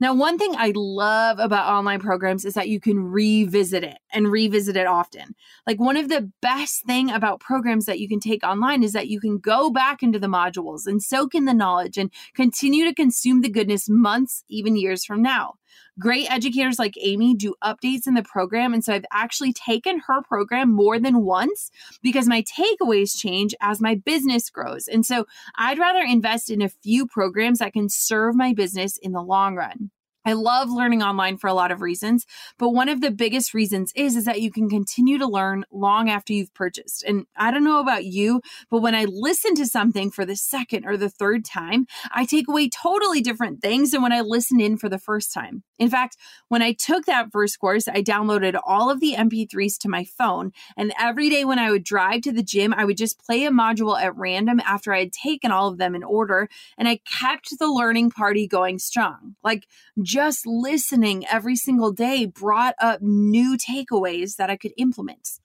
Now, 0.00 0.14
one 0.14 0.38
thing 0.38 0.54
I 0.56 0.72
love 0.74 1.38
about 1.38 1.70
online 1.70 2.00
programs 2.00 2.46
is 2.46 2.54
that 2.54 2.70
you 2.70 2.80
can 2.80 2.98
revisit 2.98 3.84
it 3.84 3.98
and 4.12 4.32
revisit 4.32 4.74
it 4.74 4.86
often. 4.86 5.34
Like 5.66 5.78
one 5.78 5.98
of 5.98 6.08
the 6.08 6.32
best 6.40 6.86
thing 6.86 7.10
about 7.10 7.40
programs 7.40 7.84
that 7.84 8.00
you 8.00 8.08
can 8.08 8.18
take 8.18 8.42
online 8.42 8.82
is 8.82 8.94
that 8.94 9.08
you 9.08 9.20
can 9.20 9.36
go 9.36 9.70
back 9.70 10.02
into 10.02 10.18
the 10.18 10.26
modules 10.26 10.86
and 10.86 11.02
soak 11.02 11.34
in 11.34 11.44
the 11.44 11.52
knowledge 11.52 11.98
and 11.98 12.10
continue 12.34 12.86
to 12.86 12.94
consume 12.94 13.42
the 13.42 13.50
goodness 13.50 13.90
months, 13.90 14.42
even 14.48 14.74
years 14.74 15.04
from 15.04 15.20
now. 15.20 15.56
Great 15.98 16.30
educators 16.30 16.78
like 16.78 16.94
Amy 17.00 17.34
do 17.34 17.54
updates 17.62 18.06
in 18.06 18.14
the 18.14 18.22
program. 18.22 18.72
And 18.72 18.84
so 18.84 18.94
I've 18.94 19.04
actually 19.12 19.52
taken 19.52 20.00
her 20.06 20.22
program 20.22 20.70
more 20.70 20.98
than 20.98 21.24
once 21.24 21.70
because 22.02 22.26
my 22.26 22.42
takeaways 22.42 23.16
change 23.16 23.54
as 23.60 23.80
my 23.80 23.94
business 23.94 24.50
grows. 24.50 24.88
And 24.88 25.04
so 25.04 25.26
I'd 25.56 25.78
rather 25.78 26.00
invest 26.00 26.50
in 26.50 26.62
a 26.62 26.68
few 26.68 27.06
programs 27.06 27.58
that 27.58 27.72
can 27.72 27.88
serve 27.88 28.34
my 28.34 28.52
business 28.52 28.96
in 28.98 29.12
the 29.12 29.22
long 29.22 29.56
run. 29.56 29.90
I 30.30 30.34
love 30.34 30.70
learning 30.70 31.02
online 31.02 31.38
for 31.38 31.48
a 31.48 31.54
lot 31.54 31.72
of 31.72 31.80
reasons, 31.80 32.24
but 32.56 32.70
one 32.70 32.88
of 32.88 33.00
the 33.00 33.10
biggest 33.10 33.52
reasons 33.52 33.92
is 33.96 34.14
is 34.14 34.26
that 34.26 34.40
you 34.40 34.52
can 34.52 34.68
continue 34.68 35.18
to 35.18 35.26
learn 35.26 35.64
long 35.72 36.08
after 36.08 36.32
you've 36.32 36.54
purchased. 36.54 37.02
And 37.02 37.26
I 37.36 37.50
don't 37.50 37.64
know 37.64 37.80
about 37.80 38.04
you, 38.04 38.40
but 38.70 38.80
when 38.80 38.94
I 38.94 39.06
listen 39.08 39.56
to 39.56 39.66
something 39.66 40.12
for 40.12 40.24
the 40.24 40.36
second 40.36 40.86
or 40.86 40.96
the 40.96 41.10
third 41.10 41.44
time, 41.44 41.86
I 42.12 42.26
take 42.26 42.46
away 42.46 42.68
totally 42.68 43.20
different 43.20 43.60
things 43.60 43.90
than 43.90 44.02
when 44.02 44.12
I 44.12 44.20
listen 44.20 44.60
in 44.60 44.78
for 44.78 44.88
the 44.88 45.00
first 45.00 45.34
time. 45.34 45.64
In 45.80 45.88
fact, 45.88 46.18
when 46.48 46.60
I 46.60 46.72
took 46.72 47.06
that 47.06 47.32
first 47.32 47.58
course, 47.58 47.88
I 47.88 48.02
downloaded 48.02 48.60
all 48.66 48.90
of 48.90 49.00
the 49.00 49.14
MP3s 49.14 49.78
to 49.78 49.88
my 49.88 50.04
phone, 50.04 50.52
and 50.76 50.92
every 51.00 51.30
day 51.30 51.46
when 51.46 51.58
I 51.58 51.70
would 51.70 51.84
drive 51.84 52.20
to 52.22 52.32
the 52.32 52.42
gym, 52.42 52.74
I 52.74 52.84
would 52.84 52.98
just 52.98 53.18
play 53.18 53.46
a 53.46 53.50
module 53.50 53.98
at 53.98 54.14
random 54.14 54.60
after 54.60 54.92
I 54.92 55.00
had 55.00 55.12
taken 55.12 55.50
all 55.50 55.68
of 55.68 55.78
them 55.78 55.94
in 55.94 56.04
order, 56.04 56.50
and 56.76 56.86
I 56.86 56.98
kept 56.98 57.58
the 57.58 57.66
learning 57.66 58.10
party 58.10 58.46
going 58.46 58.78
strong. 58.78 59.36
Like 59.42 59.66
just 60.02 60.46
listening 60.46 61.26
every 61.26 61.56
single 61.56 61.92
day 61.92 62.26
brought 62.26 62.74
up 62.78 63.00
new 63.00 63.56
takeaways 63.56 64.36
that 64.36 64.50
I 64.50 64.58
could 64.58 64.72
implement. 64.76 65.39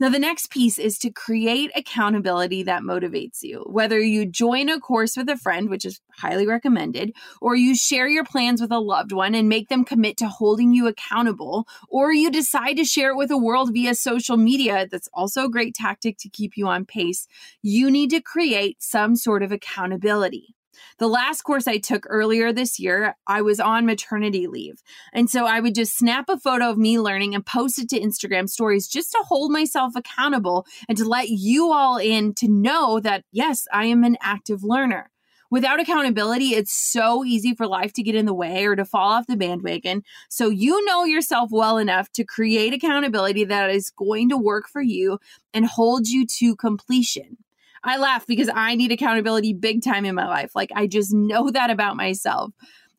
Now, 0.00 0.08
the 0.08 0.18
next 0.18 0.50
piece 0.50 0.78
is 0.78 0.96
to 1.00 1.10
create 1.10 1.70
accountability 1.76 2.62
that 2.62 2.80
motivates 2.80 3.42
you. 3.42 3.66
Whether 3.68 4.00
you 4.00 4.24
join 4.24 4.70
a 4.70 4.80
course 4.80 5.14
with 5.14 5.28
a 5.28 5.36
friend, 5.36 5.68
which 5.68 5.84
is 5.84 6.00
highly 6.16 6.46
recommended, 6.46 7.12
or 7.42 7.54
you 7.54 7.76
share 7.76 8.08
your 8.08 8.24
plans 8.24 8.62
with 8.62 8.72
a 8.72 8.78
loved 8.78 9.12
one 9.12 9.34
and 9.34 9.46
make 9.46 9.68
them 9.68 9.84
commit 9.84 10.16
to 10.16 10.28
holding 10.28 10.72
you 10.72 10.86
accountable, 10.86 11.68
or 11.90 12.14
you 12.14 12.30
decide 12.30 12.78
to 12.78 12.84
share 12.84 13.10
it 13.10 13.16
with 13.16 13.28
the 13.28 13.36
world 13.36 13.74
via 13.74 13.94
social 13.94 14.38
media, 14.38 14.88
that's 14.90 15.10
also 15.12 15.44
a 15.44 15.50
great 15.50 15.74
tactic 15.74 16.16
to 16.20 16.30
keep 16.30 16.56
you 16.56 16.66
on 16.66 16.86
pace. 16.86 17.26
You 17.60 17.90
need 17.90 18.08
to 18.08 18.22
create 18.22 18.82
some 18.82 19.16
sort 19.16 19.42
of 19.42 19.52
accountability. 19.52 20.54
The 20.98 21.08
last 21.08 21.42
course 21.42 21.66
I 21.66 21.78
took 21.78 22.06
earlier 22.08 22.52
this 22.52 22.78
year, 22.78 23.16
I 23.26 23.42
was 23.42 23.60
on 23.60 23.86
maternity 23.86 24.46
leave. 24.46 24.82
And 25.12 25.30
so 25.30 25.46
I 25.46 25.60
would 25.60 25.74
just 25.74 25.96
snap 25.96 26.28
a 26.28 26.38
photo 26.38 26.70
of 26.70 26.78
me 26.78 26.98
learning 26.98 27.34
and 27.34 27.44
post 27.44 27.78
it 27.78 27.88
to 27.90 28.00
Instagram 28.00 28.48
stories 28.48 28.88
just 28.88 29.12
to 29.12 29.24
hold 29.26 29.50
myself 29.50 29.94
accountable 29.96 30.66
and 30.88 30.96
to 30.98 31.04
let 31.04 31.28
you 31.28 31.72
all 31.72 31.96
in 31.96 32.34
to 32.34 32.48
know 32.48 33.00
that, 33.00 33.24
yes, 33.32 33.66
I 33.72 33.86
am 33.86 34.04
an 34.04 34.16
active 34.20 34.62
learner. 34.62 35.10
Without 35.50 35.80
accountability, 35.80 36.50
it's 36.50 36.72
so 36.72 37.24
easy 37.24 37.56
for 37.56 37.66
life 37.66 37.92
to 37.94 38.04
get 38.04 38.14
in 38.14 38.24
the 38.24 38.32
way 38.32 38.66
or 38.66 38.76
to 38.76 38.84
fall 38.84 39.10
off 39.10 39.26
the 39.26 39.36
bandwagon. 39.36 40.04
So 40.28 40.48
you 40.48 40.84
know 40.84 41.04
yourself 41.04 41.50
well 41.50 41.76
enough 41.76 42.10
to 42.12 42.24
create 42.24 42.72
accountability 42.72 43.44
that 43.44 43.70
is 43.70 43.90
going 43.90 44.28
to 44.28 44.36
work 44.36 44.68
for 44.68 44.80
you 44.80 45.18
and 45.52 45.66
hold 45.66 46.06
you 46.06 46.24
to 46.38 46.54
completion. 46.54 47.36
I 47.82 47.96
laugh 47.96 48.26
because 48.26 48.50
I 48.52 48.74
need 48.74 48.92
accountability 48.92 49.52
big 49.52 49.82
time 49.82 50.04
in 50.04 50.14
my 50.14 50.26
life. 50.26 50.52
Like 50.54 50.70
I 50.74 50.86
just 50.86 51.12
know 51.12 51.50
that 51.50 51.70
about 51.70 51.96
myself. 51.96 52.52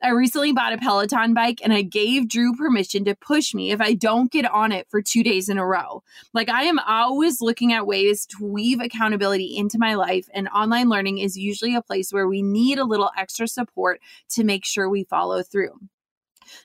I 0.03 0.09
recently 0.09 0.51
bought 0.51 0.73
a 0.73 0.79
Peloton 0.79 1.35
bike 1.35 1.59
and 1.63 1.71
I 1.71 1.83
gave 1.83 2.27
Drew 2.27 2.55
permission 2.55 3.05
to 3.05 3.13
push 3.13 3.53
me 3.53 3.71
if 3.71 3.79
I 3.79 3.93
don't 3.93 4.31
get 4.31 4.49
on 4.49 4.71
it 4.71 4.87
for 4.89 4.99
two 4.99 5.21
days 5.21 5.47
in 5.47 5.59
a 5.59 5.65
row. 5.65 6.01
Like 6.33 6.49
I 6.49 6.63
am 6.63 6.79
always 6.79 7.39
looking 7.39 7.71
at 7.71 7.85
ways 7.85 8.25
to 8.27 8.43
weave 8.43 8.79
accountability 8.79 9.55
into 9.55 9.77
my 9.77 9.93
life, 9.93 10.27
and 10.33 10.47
online 10.47 10.89
learning 10.89 11.19
is 11.19 11.37
usually 11.37 11.75
a 11.75 11.83
place 11.83 12.11
where 12.11 12.27
we 12.27 12.41
need 12.41 12.79
a 12.79 12.85
little 12.85 13.11
extra 13.15 13.47
support 13.47 14.01
to 14.29 14.43
make 14.43 14.65
sure 14.65 14.89
we 14.89 15.03
follow 15.03 15.43
through. 15.43 15.79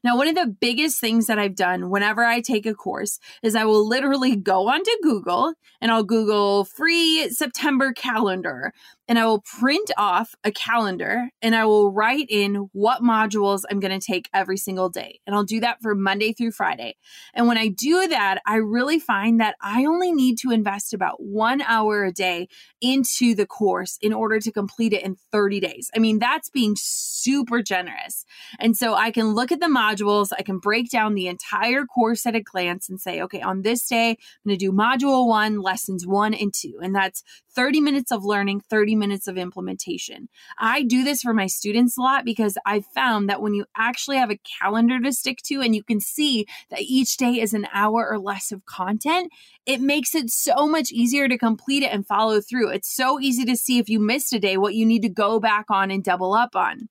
Now, 0.03 0.17
one 0.17 0.29
of 0.29 0.35
the 0.35 0.47
biggest 0.47 1.01
things 1.01 1.27
that 1.27 1.39
I've 1.39 1.57
done 1.57 1.91
whenever 1.91 2.25
I 2.25 2.41
take 2.41 2.67
a 2.67 2.75
course 2.75 3.19
is 3.43 3.55
I 3.55 3.65
will 3.65 3.87
literally 3.87 4.37
go 4.37 4.69
onto 4.69 4.91
Google 5.03 5.55
and 5.81 5.91
I'll 5.91 6.05
Google 6.05 6.65
free 6.65 7.29
September 7.31 7.93
calendar 7.93 8.73
and 9.09 9.19
I 9.19 9.27
will 9.27 9.41
print 9.41 9.91
off 9.97 10.35
a 10.45 10.51
calendar 10.51 11.31
and 11.41 11.55
I 11.55 11.65
will 11.65 11.93
write 11.93 12.27
in 12.29 12.69
what 12.73 13.03
modules 13.03 13.63
I'm 13.71 13.81
going 13.81 13.99
to 13.99 14.05
take 14.05 14.29
every 14.35 14.57
single 14.57 14.89
day. 14.89 15.21
And 15.27 15.35
I'll 15.35 15.45
do 15.45 15.61
that 15.61 15.81
for 15.81 15.95
Monday 15.95 16.33
through 16.33 16.53
Friday. 16.53 16.97
And 17.35 17.47
when 17.47 17.59
I 17.59 17.69
do 17.69 18.09
that, 18.09 18.43
I 18.47 18.57
really 18.57 18.99
find 18.99 19.41
that 19.41 19.57
I 19.61 19.85
only 19.85 20.13
need 20.13 20.39
to 20.39 20.51
invest 20.51 20.93
about 20.93 21.23
one 21.23 21.63
hour 21.63 22.05
a 22.05 22.13
day 22.13 22.49
into 22.81 23.35
the 23.35 23.47
course 23.47 23.99
in 24.01 24.13
order 24.13 24.41
to 24.41 24.53
complete 24.53 24.93
it 24.93 25.03
in 25.03 25.17
30 25.33 25.61
days. 25.61 25.91
I 25.95 25.99
mean, 25.99 26.19
that's 26.19 26.51
being 26.51 26.75
super 26.77 27.63
generous. 27.63 28.25
And 28.59 28.77
so 28.77 28.95
I 28.95 29.11
can 29.11 29.35
look 29.35 29.53
at 29.53 29.61
the 29.61 29.67
modules, 29.67 30.31
I 30.37 30.43
can 30.43 30.59
break 30.59 30.91
down 30.91 31.15
the 31.15 31.29
entire 31.29 31.85
course 31.85 32.27
at 32.27 32.35
a 32.35 32.41
glance 32.41 32.89
and 32.89 33.01
say, 33.01 33.23
okay, 33.23 33.41
on 33.41 33.63
this 33.63 33.87
day, 33.87 34.11
I'm 34.11 34.17
going 34.49 34.59
to 34.59 34.67
do 34.67 34.73
module 34.73 35.27
one, 35.29 35.61
lessons 35.61 36.07
one 36.07 36.35
and 36.35 36.53
two. 36.53 36.79
And 36.83 36.95
that's 36.95 37.23
30 37.57 37.81
minutes 37.81 38.13
of 38.13 38.25
learning, 38.25 38.61
30 38.61 38.95
minutes 38.95 39.27
of 39.27 39.39
implementation. 39.39 40.29
I 40.59 40.83
do 40.83 41.03
this 41.03 41.23
for 41.23 41.33
my 41.33 41.47
students 41.47 41.97
a 41.97 42.03
lot 42.03 42.25
because 42.25 42.59
I've 42.67 42.85
found 42.95 43.29
that 43.29 43.41
when 43.41 43.55
you 43.55 43.65
actually 43.77 44.19
have 44.19 44.31
a 44.31 44.39
calendar 44.61 45.01
to 45.01 45.13
stick 45.13 45.39
to 45.47 45.63
and 45.63 45.75
you 45.75 45.83
can 45.83 45.99
see 45.99 46.47
that 46.71 46.83
each 46.83 47.17
day 47.17 47.41
is 47.41 47.55
an 47.55 47.67
hour 47.73 48.07
or 48.09 48.19
less 48.19 48.53
of 48.53 48.67
content, 48.67 49.33
it 49.65 49.81
makes 49.81 50.15
it 50.15 50.31
so 50.31 50.69
much 50.69 50.93
easier 50.93 51.27
to 51.29 51.39
complete 51.39 51.83
it 51.83 51.93
and 51.93 52.07
follow 52.07 52.41
through. 52.41 52.69
It's 52.69 52.95
so 52.95 53.19
easy 53.19 53.45
to 53.47 53.57
see 53.57 53.79
if 53.79 53.89
you 53.89 53.99
missed 53.99 54.33
a 54.35 54.39
day 54.39 54.57
what 54.59 54.75
you 54.75 54.85
need 54.85 55.03
to 55.03 55.09
go 55.09 55.41
back 55.41 55.67
on 55.71 55.91
and 55.91 56.05
double 56.05 56.35
up 56.35 56.55
on. 56.55 56.89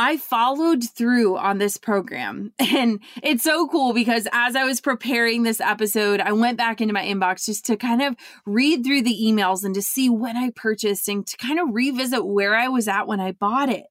I 0.00 0.16
followed 0.16 0.88
through 0.88 1.36
on 1.36 1.58
this 1.58 1.76
program. 1.76 2.52
And 2.78 3.00
it's 3.22 3.42
so 3.42 3.66
cool 3.66 3.92
because 3.92 4.28
as 4.30 4.54
I 4.54 4.64
was 4.64 4.80
preparing 4.80 5.42
this 5.42 5.60
episode, 5.60 6.20
I 6.20 6.32
went 6.32 6.58
back 6.58 6.80
into 6.80 6.94
my 6.94 7.02
inbox 7.02 7.46
just 7.46 7.66
to 7.66 7.76
kind 7.76 8.02
of 8.02 8.14
read 8.46 8.84
through 8.84 9.02
the 9.02 9.18
emails 9.20 9.64
and 9.64 9.74
to 9.74 9.82
see 9.82 10.08
when 10.08 10.36
I 10.36 10.50
purchased 10.54 11.08
and 11.08 11.26
to 11.26 11.36
kind 11.38 11.58
of 11.58 11.74
revisit 11.74 12.24
where 12.24 12.54
I 12.54 12.68
was 12.68 12.86
at 12.86 13.08
when 13.08 13.18
I 13.18 13.32
bought 13.32 13.68
it. 13.68 13.86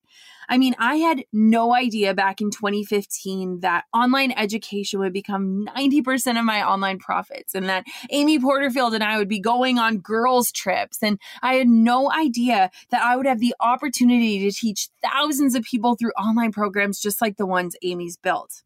I 0.50 0.58
mean, 0.58 0.76
I 0.80 0.96
had 0.96 1.24
no 1.34 1.74
idea 1.74 2.14
back 2.14 2.42
in 2.42 2.52
2015 2.52 3.60
that 3.62 3.86
online 3.94 4.32
education 4.32 5.00
would 5.00 5.14
become 5.14 5.66
90% 5.76 6.40
of 6.40 6.46
my 6.46 6.66
online 6.66 7.00
profits 7.00 7.54
and 7.54 7.68
that 7.70 7.86
Amy 8.12 8.40
Porterfield 8.40 8.94
and 8.94 9.04
I 9.04 9.18
would 9.18 9.28
be 9.28 9.40
going 9.40 9.78
on 9.78 10.00
girls' 10.00 10.52
trips. 10.52 11.00
And 11.02 11.20
I 11.42 11.56
had 11.56 11.68
no 11.68 12.12
idea 12.12 12.70
that 12.92 13.02
I 13.02 13.16
would 13.16 13.26
have 13.26 13.40
the 13.40 13.56
opportunity 13.60 14.40
to 14.40 14.52
teach 14.52 14.90
thousands 15.04 15.56
of 15.56 15.64
people 15.64 15.96
through 15.96 16.12
online 16.12 16.52
programs 16.52 17.00
just 17.00 17.22
like 17.22 17.38
the 17.38 17.46
ones 17.46 17.76
Amy's 17.82 18.18
built. 18.18 18.64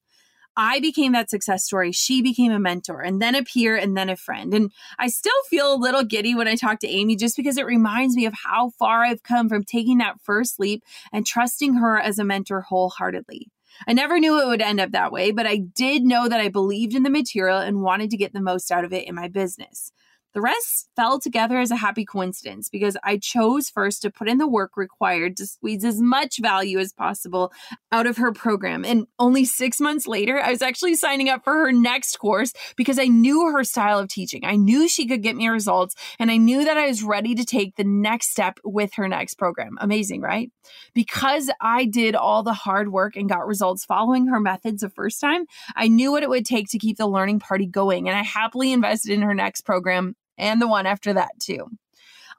I 0.57 0.79
became 0.79 1.13
that 1.13 1.29
success 1.29 1.63
story. 1.63 1.91
She 1.91 2.21
became 2.21 2.51
a 2.51 2.59
mentor 2.59 3.01
and 3.01 3.21
then 3.21 3.35
a 3.35 3.43
peer 3.43 3.75
and 3.75 3.95
then 3.95 4.09
a 4.09 4.15
friend. 4.15 4.53
And 4.53 4.71
I 4.99 5.07
still 5.07 5.31
feel 5.49 5.73
a 5.73 5.75
little 5.75 6.03
giddy 6.03 6.35
when 6.35 6.47
I 6.47 6.55
talk 6.55 6.79
to 6.79 6.87
Amy 6.87 7.15
just 7.15 7.37
because 7.37 7.57
it 7.57 7.65
reminds 7.65 8.15
me 8.15 8.25
of 8.25 8.33
how 8.33 8.71
far 8.71 9.03
I've 9.03 9.23
come 9.23 9.47
from 9.47 9.63
taking 9.63 9.99
that 9.99 10.19
first 10.21 10.59
leap 10.59 10.83
and 11.13 11.25
trusting 11.25 11.75
her 11.75 11.99
as 11.99 12.19
a 12.19 12.23
mentor 12.23 12.61
wholeheartedly. 12.61 13.49
I 13.87 13.93
never 13.93 14.19
knew 14.19 14.39
it 14.39 14.47
would 14.47 14.61
end 14.61 14.79
up 14.79 14.91
that 14.91 15.11
way, 15.11 15.31
but 15.31 15.47
I 15.47 15.57
did 15.57 16.03
know 16.03 16.27
that 16.27 16.41
I 16.41 16.49
believed 16.49 16.93
in 16.93 17.03
the 17.03 17.09
material 17.09 17.57
and 17.57 17.81
wanted 17.81 18.11
to 18.11 18.17
get 18.17 18.33
the 18.33 18.41
most 18.41 18.71
out 18.71 18.85
of 18.85 18.93
it 18.93 19.07
in 19.07 19.15
my 19.15 19.27
business. 19.27 19.91
The 20.33 20.41
rest 20.41 20.89
fell 20.95 21.19
together 21.19 21.59
as 21.59 21.71
a 21.71 21.75
happy 21.75 22.05
coincidence 22.05 22.69
because 22.69 22.95
I 23.03 23.17
chose 23.17 23.69
first 23.69 24.01
to 24.01 24.09
put 24.09 24.29
in 24.29 24.37
the 24.37 24.47
work 24.47 24.77
required 24.77 25.35
to 25.37 25.45
squeeze 25.45 25.83
as 25.83 25.99
much 25.99 26.39
value 26.39 26.79
as 26.79 26.93
possible 26.93 27.51
out 27.91 28.07
of 28.07 28.17
her 28.17 28.31
program. 28.31 28.85
And 28.85 29.07
only 29.19 29.43
six 29.43 29.81
months 29.81 30.07
later, 30.07 30.39
I 30.39 30.51
was 30.51 30.61
actually 30.61 30.95
signing 30.95 31.27
up 31.27 31.43
for 31.43 31.53
her 31.53 31.73
next 31.73 32.17
course 32.17 32.53
because 32.77 32.97
I 32.97 33.05
knew 33.05 33.51
her 33.51 33.65
style 33.65 33.99
of 33.99 34.07
teaching. 34.07 34.45
I 34.45 34.55
knew 34.55 34.87
she 34.87 35.05
could 35.05 35.21
get 35.21 35.35
me 35.35 35.49
results, 35.49 35.95
and 36.17 36.31
I 36.31 36.37
knew 36.37 36.63
that 36.63 36.77
I 36.77 36.87
was 36.87 37.03
ready 37.03 37.35
to 37.35 37.43
take 37.43 37.75
the 37.75 37.83
next 37.83 38.31
step 38.31 38.57
with 38.63 38.93
her 38.93 39.09
next 39.09 39.35
program. 39.35 39.77
Amazing, 39.81 40.21
right? 40.21 40.49
Because 40.93 41.49
I 41.59 41.85
did 41.85 42.15
all 42.15 42.43
the 42.43 42.53
hard 42.53 42.91
work 42.91 43.17
and 43.17 43.27
got 43.27 43.47
results 43.47 43.83
following 43.83 44.27
her 44.27 44.39
methods 44.39 44.81
the 44.81 44.89
first 44.89 45.19
time, 45.19 45.45
I 45.75 45.89
knew 45.89 46.11
what 46.11 46.23
it 46.23 46.29
would 46.29 46.45
take 46.45 46.69
to 46.69 46.79
keep 46.79 46.97
the 46.97 47.07
learning 47.07 47.39
party 47.39 47.65
going, 47.65 48.07
and 48.07 48.17
I 48.17 48.23
happily 48.23 48.71
invested 48.71 49.11
in 49.11 49.23
her 49.23 49.33
next 49.33 49.61
program 49.61 50.15
and 50.41 50.61
the 50.61 50.67
one 50.67 50.85
after 50.85 51.13
that, 51.13 51.31
too. 51.39 51.67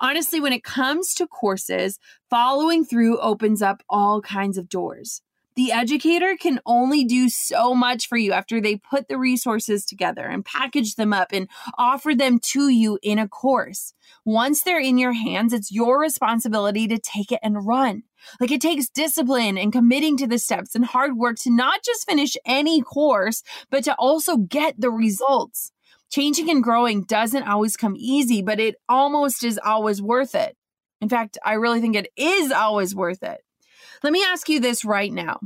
Honestly, 0.00 0.40
when 0.40 0.52
it 0.52 0.64
comes 0.64 1.14
to 1.14 1.26
courses, 1.26 1.98
following 2.28 2.84
through 2.84 3.20
opens 3.20 3.62
up 3.62 3.82
all 3.88 4.20
kinds 4.20 4.58
of 4.58 4.68
doors. 4.68 5.22
The 5.54 5.70
educator 5.70 6.34
can 6.34 6.60
only 6.64 7.04
do 7.04 7.28
so 7.28 7.74
much 7.74 8.08
for 8.08 8.16
you 8.16 8.32
after 8.32 8.58
they 8.60 8.76
put 8.76 9.08
the 9.08 9.18
resources 9.18 9.84
together 9.84 10.26
and 10.26 10.44
package 10.44 10.94
them 10.94 11.12
up 11.12 11.28
and 11.30 11.46
offer 11.76 12.14
them 12.14 12.38
to 12.52 12.70
you 12.70 12.98
in 13.02 13.18
a 13.18 13.28
course. 13.28 13.92
Once 14.24 14.62
they're 14.62 14.80
in 14.80 14.96
your 14.96 15.12
hands, 15.12 15.52
it's 15.52 15.70
your 15.70 16.00
responsibility 16.00 16.88
to 16.88 16.98
take 16.98 17.30
it 17.30 17.40
and 17.42 17.66
run. 17.66 18.02
Like 18.40 18.50
it 18.50 18.62
takes 18.62 18.88
discipline 18.88 19.58
and 19.58 19.72
committing 19.72 20.16
to 20.18 20.26
the 20.26 20.38
steps 20.38 20.74
and 20.74 20.86
hard 20.86 21.16
work 21.16 21.36
to 21.40 21.50
not 21.50 21.84
just 21.84 22.08
finish 22.08 22.34
any 22.46 22.80
course, 22.80 23.42
but 23.70 23.84
to 23.84 23.94
also 23.96 24.38
get 24.38 24.80
the 24.80 24.90
results. 24.90 25.70
Changing 26.12 26.50
and 26.50 26.62
growing 26.62 27.04
doesn't 27.04 27.48
always 27.48 27.74
come 27.74 27.94
easy, 27.96 28.42
but 28.42 28.60
it 28.60 28.74
almost 28.86 29.42
is 29.42 29.58
always 29.64 30.02
worth 30.02 30.34
it. 30.34 30.54
In 31.00 31.08
fact, 31.08 31.38
I 31.42 31.54
really 31.54 31.80
think 31.80 31.96
it 31.96 32.10
is 32.16 32.52
always 32.52 32.94
worth 32.94 33.22
it. 33.22 33.40
Let 34.02 34.12
me 34.12 34.22
ask 34.22 34.46
you 34.48 34.60
this 34.60 34.84
right 34.84 35.10
now. 35.10 35.40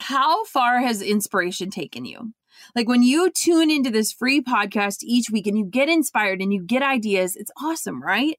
How 0.00 0.44
far 0.46 0.80
has 0.80 1.00
inspiration 1.00 1.70
taken 1.70 2.04
you? 2.04 2.32
Like 2.74 2.88
when 2.88 3.04
you 3.04 3.30
tune 3.30 3.70
into 3.70 3.90
this 3.90 4.12
free 4.12 4.40
podcast 4.40 5.04
each 5.04 5.30
week 5.30 5.46
and 5.46 5.56
you 5.56 5.64
get 5.64 5.88
inspired 5.88 6.40
and 6.40 6.52
you 6.52 6.60
get 6.60 6.82
ideas, 6.82 7.36
it's 7.36 7.52
awesome, 7.62 8.02
right? 8.02 8.36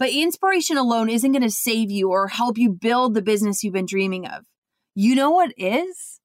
But 0.00 0.10
inspiration 0.10 0.76
alone 0.76 1.08
isn't 1.08 1.30
going 1.30 1.42
to 1.42 1.50
save 1.50 1.92
you 1.92 2.10
or 2.10 2.26
help 2.26 2.58
you 2.58 2.70
build 2.70 3.14
the 3.14 3.22
business 3.22 3.62
you've 3.62 3.72
been 3.72 3.86
dreaming 3.86 4.26
of. 4.26 4.44
You 4.96 5.14
know 5.14 5.30
what 5.30 5.52
is? 5.56 6.20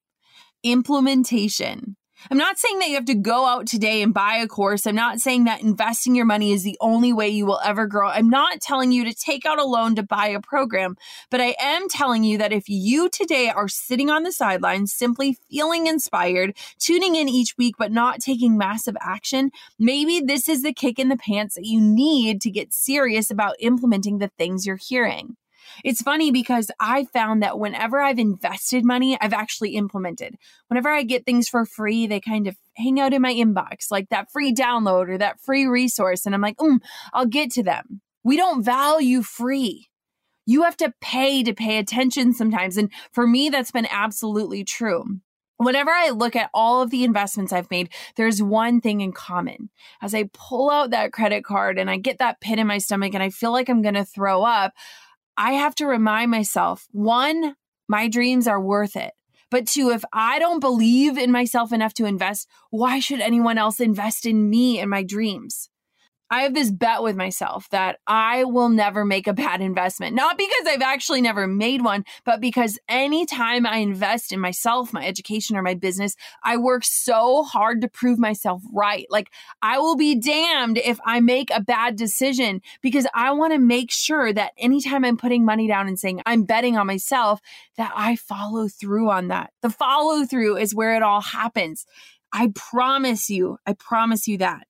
Implementation. 0.63 1.95
I'm 2.29 2.37
not 2.37 2.59
saying 2.59 2.79
that 2.79 2.89
you 2.89 2.95
have 2.95 3.05
to 3.05 3.15
go 3.15 3.45
out 3.45 3.65
today 3.65 4.01
and 4.01 4.13
buy 4.13 4.35
a 4.35 4.47
course. 4.47 4.85
I'm 4.85 4.95
not 4.95 5.19
saying 5.19 5.45
that 5.45 5.61
investing 5.61 6.15
your 6.15 6.25
money 6.25 6.51
is 6.51 6.63
the 6.63 6.77
only 6.81 7.13
way 7.13 7.29
you 7.29 7.45
will 7.45 7.61
ever 7.63 7.87
grow. 7.87 8.09
I'm 8.09 8.29
not 8.29 8.61
telling 8.61 8.91
you 8.91 9.05
to 9.05 9.13
take 9.13 9.45
out 9.45 9.57
a 9.57 9.63
loan 9.63 9.95
to 9.95 10.03
buy 10.03 10.27
a 10.27 10.41
program, 10.41 10.97
but 11.29 11.39
I 11.39 11.55
am 11.59 11.87
telling 11.87 12.23
you 12.23 12.37
that 12.37 12.51
if 12.51 12.67
you 12.67 13.09
today 13.09 13.49
are 13.49 13.67
sitting 13.67 14.09
on 14.09 14.23
the 14.23 14.31
sidelines, 14.31 14.93
simply 14.93 15.37
feeling 15.49 15.87
inspired, 15.87 16.55
tuning 16.77 17.15
in 17.15 17.29
each 17.29 17.57
week, 17.57 17.75
but 17.79 17.91
not 17.91 18.19
taking 18.19 18.57
massive 18.57 18.97
action, 18.99 19.51
maybe 19.79 20.19
this 20.19 20.49
is 20.49 20.61
the 20.61 20.73
kick 20.73 20.99
in 20.99 21.09
the 21.09 21.17
pants 21.17 21.55
that 21.55 21.65
you 21.65 21.79
need 21.79 22.41
to 22.41 22.51
get 22.51 22.73
serious 22.73 23.31
about 23.31 23.55
implementing 23.59 24.17
the 24.17 24.31
things 24.37 24.65
you're 24.65 24.75
hearing. 24.75 25.37
It's 25.83 26.01
funny 26.01 26.31
because 26.31 26.71
I 26.79 27.05
found 27.05 27.41
that 27.43 27.59
whenever 27.59 27.99
I've 28.01 28.19
invested 28.19 28.83
money, 28.85 29.17
I've 29.19 29.33
actually 29.33 29.75
implemented. 29.75 30.35
Whenever 30.67 30.89
I 30.89 31.03
get 31.03 31.25
things 31.25 31.47
for 31.47 31.65
free, 31.65 32.07
they 32.07 32.19
kind 32.19 32.47
of 32.47 32.55
hang 32.75 32.99
out 32.99 33.13
in 33.13 33.21
my 33.21 33.33
inbox, 33.33 33.91
like 33.91 34.09
that 34.09 34.31
free 34.31 34.53
download 34.53 35.09
or 35.09 35.17
that 35.17 35.39
free 35.41 35.65
resource. 35.65 36.25
And 36.25 36.35
I'm 36.35 36.41
like, 36.41 36.57
mm, 36.57 36.79
I'll 37.13 37.25
get 37.25 37.51
to 37.51 37.63
them. 37.63 38.01
We 38.23 38.37
don't 38.37 38.63
value 38.63 39.21
free. 39.21 39.89
You 40.45 40.63
have 40.63 40.77
to 40.77 40.93
pay 40.99 41.43
to 41.43 41.53
pay 41.53 41.77
attention 41.77 42.33
sometimes. 42.33 42.77
And 42.77 42.91
for 43.11 43.27
me, 43.27 43.49
that's 43.49 43.71
been 43.71 43.87
absolutely 43.89 44.63
true. 44.63 45.19
Whenever 45.57 45.91
I 45.91 46.11
look 46.11 46.37
at 46.37 46.49
all 46.53 46.81
of 46.81 46.89
the 46.89 47.03
investments 47.03 47.51
I've 47.51 47.69
made, 47.69 47.89
there's 48.15 48.41
one 48.41 48.79
thing 48.79 49.01
in 49.01 49.11
common. 49.11 49.69
As 50.01 50.15
I 50.15 50.29
pull 50.33 50.71
out 50.71 50.91
that 50.91 51.11
credit 51.11 51.43
card 51.43 51.77
and 51.77 51.89
I 51.89 51.97
get 51.97 52.19
that 52.19 52.39
pit 52.39 52.59
in 52.59 52.67
my 52.67 52.77
stomach 52.77 53.13
and 53.13 53.21
I 53.21 53.29
feel 53.29 53.51
like 53.51 53.69
I'm 53.69 53.81
going 53.81 53.95
to 53.95 54.05
throw 54.05 54.43
up, 54.43 54.73
I 55.39 55.53
have 55.53 55.73
to 55.75 55.87
remind 55.87 56.31
myself 56.31 56.85
one, 56.91 57.55
my 57.87 58.09
dreams 58.09 58.45
are 58.45 58.59
worth 58.59 58.97
it. 58.97 59.13
But 59.49 59.67
two, 59.67 59.89
if 59.89 60.03
I 60.11 60.37
don't 60.37 60.59
believe 60.59 61.17
in 61.17 61.31
myself 61.31 61.71
enough 61.71 61.93
to 61.93 62.05
invest, 62.05 62.45
why 62.71 62.99
should 62.99 63.21
anyone 63.21 63.57
else 63.57 63.79
invest 63.79 64.25
in 64.25 64.49
me 64.49 64.79
and 64.79 64.89
my 64.89 65.01
dreams? 65.01 65.69
I 66.31 66.41
have 66.41 66.53
this 66.53 66.69
bet 66.69 67.01
with 67.01 67.15
myself 67.15 67.69
that 67.69 67.99
I 68.05 68.43
will 68.43 68.69
never 68.69 69.03
make 69.03 69.27
a 69.27 69.33
bad 69.33 69.61
investment. 69.61 70.15
Not 70.15 70.37
because 70.37 70.67
I've 70.67 70.81
actually 70.81 71.21
never 71.21 71.47
made 71.47 71.83
one, 71.83 72.05
but 72.23 72.39
because 72.39 72.77
anytime 72.87 73.65
I 73.65 73.77
invest 73.77 74.31
in 74.31 74.39
myself, 74.39 74.93
my 74.93 75.05
education, 75.05 75.57
or 75.57 75.63
my 75.63 75.73
business, 75.73 76.15
I 76.43 76.57
work 76.57 76.83
so 76.85 77.43
hard 77.43 77.81
to 77.81 77.87
prove 77.87 78.19
myself 78.19 78.61
right. 78.71 79.07
Like, 79.09 79.31
I 79.61 79.79
will 79.79 79.95
be 79.95 80.15
damned 80.15 80.77
if 80.77 80.99
I 81.05 81.19
make 81.19 81.49
a 81.51 81.61
bad 81.61 81.95
decision 81.95 82.61
because 82.81 83.07
I 83.15 83.31
want 83.31 83.53
to 83.53 83.59
make 83.59 83.91
sure 83.91 84.31
that 84.31 84.53
anytime 84.57 85.03
I'm 85.03 85.17
putting 85.17 85.45
money 85.45 85.67
down 85.67 85.87
and 85.87 85.99
saying 85.99 86.21
I'm 86.25 86.43
betting 86.43 86.77
on 86.77 86.87
myself, 86.87 87.41
that 87.77 87.91
I 87.95 88.15
follow 88.15 88.67
through 88.67 89.09
on 89.09 89.29
that. 89.29 89.51
The 89.61 89.69
follow 89.69 90.25
through 90.25 90.57
is 90.57 90.75
where 90.75 90.95
it 90.95 91.01
all 91.01 91.21
happens. 91.21 91.85
I 92.31 92.51
promise 92.53 93.29
you, 93.29 93.57
I 93.65 93.73
promise 93.73 94.27
you 94.27 94.37
that. 94.39 94.67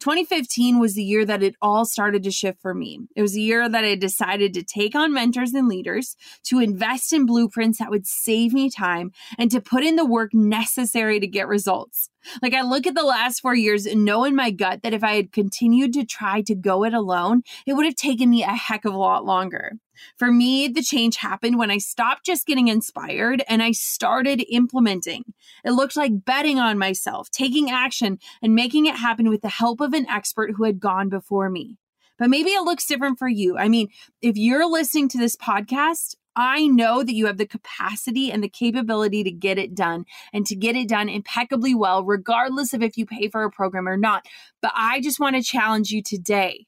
2015 0.00 0.78
was 0.78 0.94
the 0.94 1.02
year 1.02 1.24
that 1.24 1.42
it 1.42 1.54
all 1.60 1.84
started 1.84 2.22
to 2.22 2.30
shift 2.30 2.60
for 2.60 2.74
me. 2.74 3.00
It 3.16 3.22
was 3.22 3.32
the 3.32 3.40
year 3.40 3.68
that 3.68 3.84
I 3.84 3.94
decided 3.94 4.54
to 4.54 4.62
take 4.62 4.94
on 4.94 5.12
mentors 5.12 5.54
and 5.54 5.68
leaders, 5.68 6.16
to 6.44 6.60
invest 6.60 7.12
in 7.12 7.26
blueprints 7.26 7.78
that 7.78 7.90
would 7.90 8.06
save 8.06 8.52
me 8.52 8.70
time, 8.70 9.10
and 9.38 9.50
to 9.50 9.60
put 9.60 9.84
in 9.84 9.96
the 9.96 10.06
work 10.06 10.32
necessary 10.32 11.20
to 11.20 11.26
get 11.26 11.48
results. 11.48 12.10
Like 12.42 12.54
I 12.54 12.62
look 12.62 12.86
at 12.86 12.94
the 12.94 13.02
last 13.02 13.40
four 13.40 13.54
years 13.54 13.86
and 13.86 14.04
know 14.04 14.24
in 14.24 14.36
my 14.36 14.50
gut 14.50 14.82
that 14.82 14.94
if 14.94 15.02
I 15.02 15.14
had 15.14 15.32
continued 15.32 15.92
to 15.94 16.04
try 16.04 16.42
to 16.42 16.54
go 16.54 16.84
it 16.84 16.94
alone, 16.94 17.42
it 17.66 17.74
would 17.74 17.86
have 17.86 17.96
taken 17.96 18.30
me 18.30 18.42
a 18.42 18.48
heck 18.48 18.84
of 18.84 18.94
a 18.94 18.98
lot 18.98 19.24
longer. 19.24 19.72
For 20.16 20.32
me, 20.32 20.68
the 20.68 20.82
change 20.82 21.16
happened 21.16 21.58
when 21.58 21.70
I 21.70 21.78
stopped 21.78 22.26
just 22.26 22.46
getting 22.46 22.68
inspired 22.68 23.42
and 23.48 23.62
I 23.62 23.72
started 23.72 24.44
implementing. 24.48 25.24
It 25.64 25.72
looked 25.72 25.96
like 25.96 26.24
betting 26.24 26.58
on 26.58 26.78
myself, 26.78 27.30
taking 27.30 27.70
action, 27.70 28.18
and 28.42 28.54
making 28.54 28.86
it 28.86 28.96
happen 28.96 29.28
with 29.28 29.42
the 29.42 29.48
help 29.48 29.80
of 29.80 29.92
an 29.92 30.08
expert 30.08 30.52
who 30.56 30.64
had 30.64 30.80
gone 30.80 31.08
before 31.08 31.50
me. 31.50 31.76
But 32.18 32.30
maybe 32.30 32.50
it 32.50 32.64
looks 32.64 32.86
different 32.86 33.18
for 33.18 33.28
you. 33.28 33.56
I 33.56 33.68
mean, 33.68 33.88
if 34.20 34.36
you're 34.36 34.68
listening 34.68 35.08
to 35.10 35.18
this 35.18 35.36
podcast, 35.36 36.16
I 36.40 36.68
know 36.68 37.02
that 37.02 37.14
you 37.14 37.26
have 37.26 37.36
the 37.36 37.46
capacity 37.46 38.30
and 38.30 38.42
the 38.42 38.48
capability 38.48 39.24
to 39.24 39.30
get 39.30 39.58
it 39.58 39.74
done 39.74 40.04
and 40.32 40.46
to 40.46 40.54
get 40.54 40.76
it 40.76 40.88
done 40.88 41.08
impeccably 41.08 41.74
well, 41.74 42.04
regardless 42.04 42.72
of 42.72 42.82
if 42.82 42.96
you 42.96 43.06
pay 43.06 43.28
for 43.28 43.42
a 43.42 43.50
program 43.50 43.88
or 43.88 43.96
not. 43.96 44.24
But 44.62 44.72
I 44.76 45.00
just 45.00 45.18
want 45.18 45.34
to 45.34 45.42
challenge 45.42 45.90
you 45.90 46.00
today. 46.00 46.66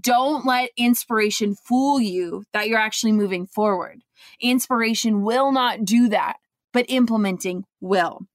Don't 0.00 0.46
let 0.46 0.70
inspiration 0.76 1.54
fool 1.54 2.00
you 2.00 2.44
that 2.52 2.68
you're 2.68 2.78
actually 2.78 3.12
moving 3.12 3.46
forward. 3.46 4.02
Inspiration 4.40 5.22
will 5.22 5.52
not 5.52 5.84
do 5.84 6.08
that, 6.08 6.36
but 6.72 6.86
implementing 6.88 7.64
will. 7.80 8.26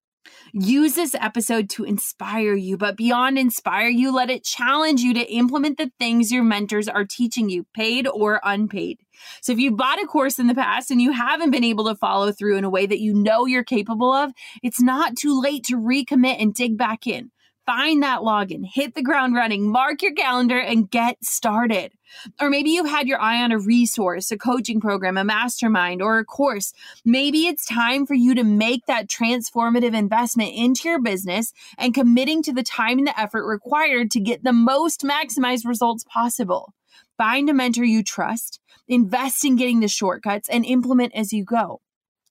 Use 0.53 0.93
this 0.95 1.15
episode 1.15 1.69
to 1.71 1.83
inspire 1.83 2.53
you, 2.53 2.77
but 2.77 2.97
beyond 2.97 3.39
inspire 3.39 3.87
you, 3.87 4.13
let 4.13 4.29
it 4.29 4.43
challenge 4.43 5.01
you 5.01 5.13
to 5.13 5.31
implement 5.31 5.77
the 5.77 5.91
things 5.99 6.31
your 6.31 6.43
mentors 6.43 6.87
are 6.87 7.05
teaching 7.05 7.49
you, 7.49 7.65
paid 7.73 8.07
or 8.07 8.39
unpaid. 8.43 8.99
So 9.41 9.51
if 9.51 9.59
you 9.59 9.71
bought 9.71 10.01
a 10.01 10.07
course 10.07 10.39
in 10.39 10.47
the 10.47 10.55
past 10.55 10.91
and 10.91 11.01
you 11.01 11.11
haven't 11.11 11.51
been 11.51 11.63
able 11.63 11.85
to 11.85 11.95
follow 11.95 12.31
through 12.31 12.57
in 12.57 12.63
a 12.63 12.69
way 12.69 12.85
that 12.85 12.99
you 12.99 13.13
know 13.13 13.45
you're 13.45 13.63
capable 13.63 14.13
of, 14.13 14.31
it's 14.61 14.81
not 14.81 15.15
too 15.15 15.39
late 15.39 15.63
to 15.65 15.77
recommit 15.77 16.41
and 16.41 16.53
dig 16.53 16.77
back 16.77 17.07
in 17.07 17.31
find 17.69 18.01
that 18.01 18.21
login, 18.21 18.65
hit 18.65 18.95
the 18.95 19.03
ground 19.03 19.35
running, 19.35 19.69
mark 19.69 20.01
your 20.01 20.13
calendar, 20.13 20.57
and 20.57 20.89
get 20.89 21.23
started. 21.23 21.93
Or 22.41 22.49
maybe 22.49 22.71
you've 22.71 22.89
had 22.89 23.07
your 23.07 23.21
eye 23.21 23.43
on 23.43 23.51
a 23.51 23.59
resource, 23.59 24.31
a 24.31 24.39
coaching 24.39 24.81
program, 24.81 25.17
a 25.17 25.23
mastermind, 25.23 26.01
or 26.01 26.17
a 26.17 26.25
course. 26.25 26.73
Maybe 27.05 27.45
it's 27.45 27.67
time 27.67 28.07
for 28.07 28.15
you 28.15 28.33
to 28.33 28.43
make 28.43 28.87
that 28.87 29.07
transformative 29.07 29.95
investment 29.95 30.55
into 30.55 30.89
your 30.89 30.99
business 30.99 31.53
and 31.77 31.93
committing 31.93 32.41
to 32.41 32.53
the 32.53 32.63
time 32.63 32.97
and 32.97 33.05
the 33.05 33.19
effort 33.19 33.45
required 33.45 34.09
to 34.11 34.19
get 34.19 34.43
the 34.43 34.51
most 34.51 35.01
maximized 35.01 35.67
results 35.67 36.03
possible. 36.05 36.73
Find 37.19 37.51
a 37.51 37.53
mentor 37.53 37.83
you 37.83 38.01
trust, 38.01 38.59
invest 38.87 39.45
in 39.45 39.57
getting 39.57 39.79
the 39.79 39.87
shortcuts, 39.87 40.49
and 40.49 40.65
implement 40.65 41.13
as 41.13 41.33
you 41.33 41.45
go. 41.45 41.81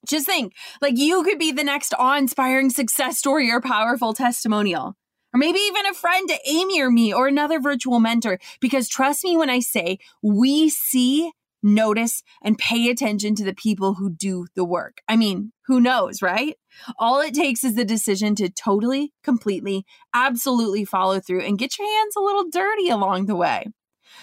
Just 0.09 0.27
think 0.27 0.53
like 0.83 0.99
you 0.99 1.23
could 1.23 1.39
be 1.39 1.53
the 1.53 1.63
next 1.63 1.95
awe 1.97 2.19
inspiring 2.19 2.71
success 2.71 3.19
story 3.19 3.53
or 3.53 3.61
powerful 3.61 4.15
testimonial 4.15 4.97
or 5.35 5.39
maybe 5.39 5.59
even 5.59 5.87
a 5.87 5.95
friend 5.95 6.29
to 6.29 6.39
Amy 6.47 6.81
or 6.81 6.91
me 6.91 7.13
or 7.13 7.29
another 7.29 7.61
virtual 7.61 8.01
mentor. 8.01 8.39
Because 8.61 8.89
trust 8.89 9.25
me 9.25 9.37
when 9.37 9.51
I 9.51 9.61
say 9.61 9.99
we 10.23 10.69
see, 10.69 11.33
notice, 11.63 12.23
and 12.43 12.59
pay 12.59 12.89
attention 12.89 13.35
to 13.37 13.45
the 13.45 13.55
people 13.55 13.95
who 13.95 14.11
do 14.11 14.47
the 14.55 14.65
work. 14.65 14.99
I 15.09 15.17
mean, 15.17 15.53
who 15.67 15.81
knows, 15.81 16.23
right? 16.23 16.57
All 16.99 17.21
it 17.21 17.35
takes 17.35 17.65
is 17.65 17.75
the 17.75 17.85
decision 17.85 18.35
to 18.37 18.49
totally, 18.49 19.13
completely, 19.23 19.85
absolutely 20.15 20.85
follow 20.85 21.21
through 21.21 21.43
and 21.43 21.59
get 21.59 21.79
your 21.79 21.89
hands 21.89 22.17
a 22.17 22.21
little 22.21 22.49
dirty 22.51 22.89
along 22.89 23.27
the 23.27 23.37
way. 23.37 23.67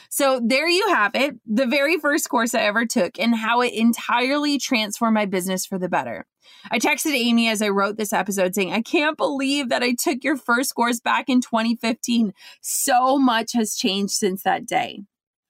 So 0.09 0.41
there 0.43 0.67
you 0.67 0.87
have 0.89 1.13
it, 1.15 1.35
the 1.45 1.67
very 1.67 1.99
first 1.99 2.29
course 2.29 2.55
I 2.55 2.61
ever 2.61 2.85
took 2.85 3.19
and 3.19 3.35
how 3.35 3.61
it 3.61 3.73
entirely 3.73 4.57
transformed 4.57 5.13
my 5.13 5.25
business 5.25 5.65
for 5.65 5.77
the 5.77 5.89
better. 5.89 6.25
I 6.71 6.79
texted 6.79 7.13
Amy 7.13 7.49
as 7.49 7.61
I 7.61 7.69
wrote 7.69 7.97
this 7.97 8.13
episode 8.13 8.55
saying, 8.55 8.73
I 8.73 8.81
can't 8.81 9.17
believe 9.17 9.69
that 9.69 9.83
I 9.83 9.93
took 9.93 10.23
your 10.23 10.37
first 10.37 10.75
course 10.75 10.99
back 10.99 11.29
in 11.29 11.41
2015. 11.41 12.33
So 12.61 13.17
much 13.17 13.53
has 13.53 13.75
changed 13.75 14.13
since 14.13 14.43
that 14.43 14.65
day. 14.65 15.03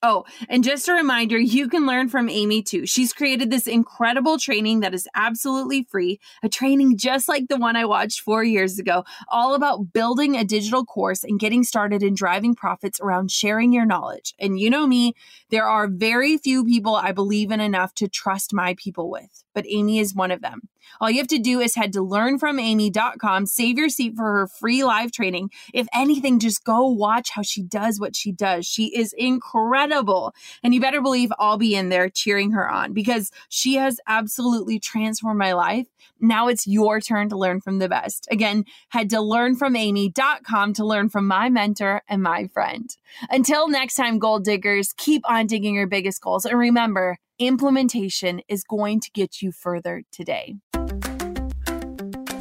Oh, 0.08 0.24
and 0.50 0.64
just 0.64 0.88
a 0.88 0.94
reminder, 0.94 1.40
you 1.40 1.68
can 1.68 1.88
learn 1.88 2.10
from 2.10 2.30
Amy 2.30 2.62
too. 2.62 2.86
She's 2.86 3.12
created 3.12 3.50
this 3.50 3.66
incredible 3.66 4.38
training 4.38 4.82
that 4.82 4.94
is 4.94 5.08
absolutely 5.16 5.82
free, 5.90 6.20
a 6.44 6.50
training 6.50 6.98
just 6.98 7.28
like 7.28 7.48
the 7.48 7.58
one 7.58 7.76
I 7.76 7.86
watched 7.86 8.22
four 8.22 8.44
years 8.44 8.78
ago, 8.78 9.04
all 9.30 9.56
about 9.56 9.94
building 9.94 10.36
a 10.36 10.44
digital 10.44 10.86
course 10.86 11.24
and 11.24 11.40
getting 11.40 11.64
started 11.64 12.04
in 12.04 12.14
driving 12.14 12.54
profits 12.54 13.00
around 13.00 13.32
sharing 13.32 13.74
your 13.74 13.88
knowledge. 13.88 14.36
And 14.38 14.60
you 14.60 14.70
know 14.70 14.86
me, 14.86 15.16
there 15.50 15.68
are 15.68 15.88
very 15.88 16.38
few 16.38 16.64
people 16.64 16.96
I 16.96 17.12
believe 17.12 17.50
in 17.50 17.60
enough 17.60 17.96
to 17.96 18.08
trust 18.08 18.54
my 18.54 18.76
people 18.78 19.10
with, 19.10 19.44
but 19.56 19.66
Amy 19.68 19.98
is 19.98 20.14
one 20.14 20.30
of 20.30 20.42
them. 20.42 20.70
All 21.00 21.10
you 21.10 21.18
have 21.18 21.28
to 21.28 21.40
do 21.40 21.60
is 21.60 21.76
head 21.76 21.94
to 21.94 22.00
learnfromamy.com, 22.00 23.46
save 23.46 23.78
your 23.78 23.90
seat 23.90 24.16
for 24.16 24.24
her 24.24 24.48
free 24.48 24.84
live 24.84 25.12
training. 25.12 25.52
If 25.74 25.88
anything, 25.94 26.40
just 26.40 26.64
go 26.64 26.88
watch 26.88 27.30
how 27.32 27.42
she 27.42 27.64
does 27.64 28.00
what 28.00 28.16
she 28.16 28.32
does. 28.32 28.66
She 28.66 28.96
is 28.96 29.14
incredible. 29.18 30.34
And 30.64 30.74
you 30.74 30.82
better 30.82 31.02
believe 31.02 31.32
I'll 31.40 31.58
be 31.58 31.76
in 31.76 31.90
there 31.90 32.10
cheering 32.10 32.52
her 32.52 32.70
on 32.70 32.94
because 32.94 33.32
she 33.50 33.76
has 33.76 34.00
absolutely 34.08 34.80
transformed 34.80 35.40
my 35.40 35.54
life. 35.54 35.88
Now 36.20 36.48
it's 36.48 36.68
your 36.68 37.02
turn 37.02 37.30
to 37.30 37.38
learn 37.38 37.62
from 37.62 37.80
the 37.80 37.90
best. 37.90 38.28
Again, 38.32 38.66
head 38.90 39.10
to 39.10 39.18
learnfromamy.com 39.18 40.74
to 40.74 40.86
learn 40.86 41.10
from 41.10 41.28
my 41.28 41.50
mentor 41.50 42.02
and 42.08 42.22
my 42.22 42.48
friend. 42.48 42.90
Until 43.30 43.68
next 43.68 43.96
time, 43.96 44.20
goal 44.20 44.40
diggers, 44.40 44.94
keep 44.94 45.22
on 45.30 45.48
digging 45.48 45.76
your 45.76 45.88
biggest 45.88 46.22
goals. 46.22 46.46
And 46.46 46.58
remember, 46.58 47.18
implementation 47.40 48.42
is 48.48 48.64
going 48.64 49.00
to 49.02 49.12
get 49.12 49.42
you 49.42 49.52
further 49.52 50.04
today. 50.12 50.56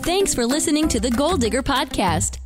Thanks 0.03 0.35
for 0.35 0.47
listening 0.47 0.89
to 0.89 1.01
the 1.01 1.11
Goal 1.11 1.37
Digger 1.37 1.63
Podcast. 1.63 2.39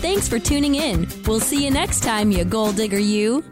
Thanks 0.00 0.28
for 0.28 0.38
tuning 0.38 0.74
in. 0.74 1.08
We'll 1.26 1.40
see 1.40 1.64
you 1.64 1.70
next 1.70 2.02
time, 2.02 2.30
you 2.30 2.44
goal 2.44 2.72
digger, 2.72 2.98
you. 2.98 3.42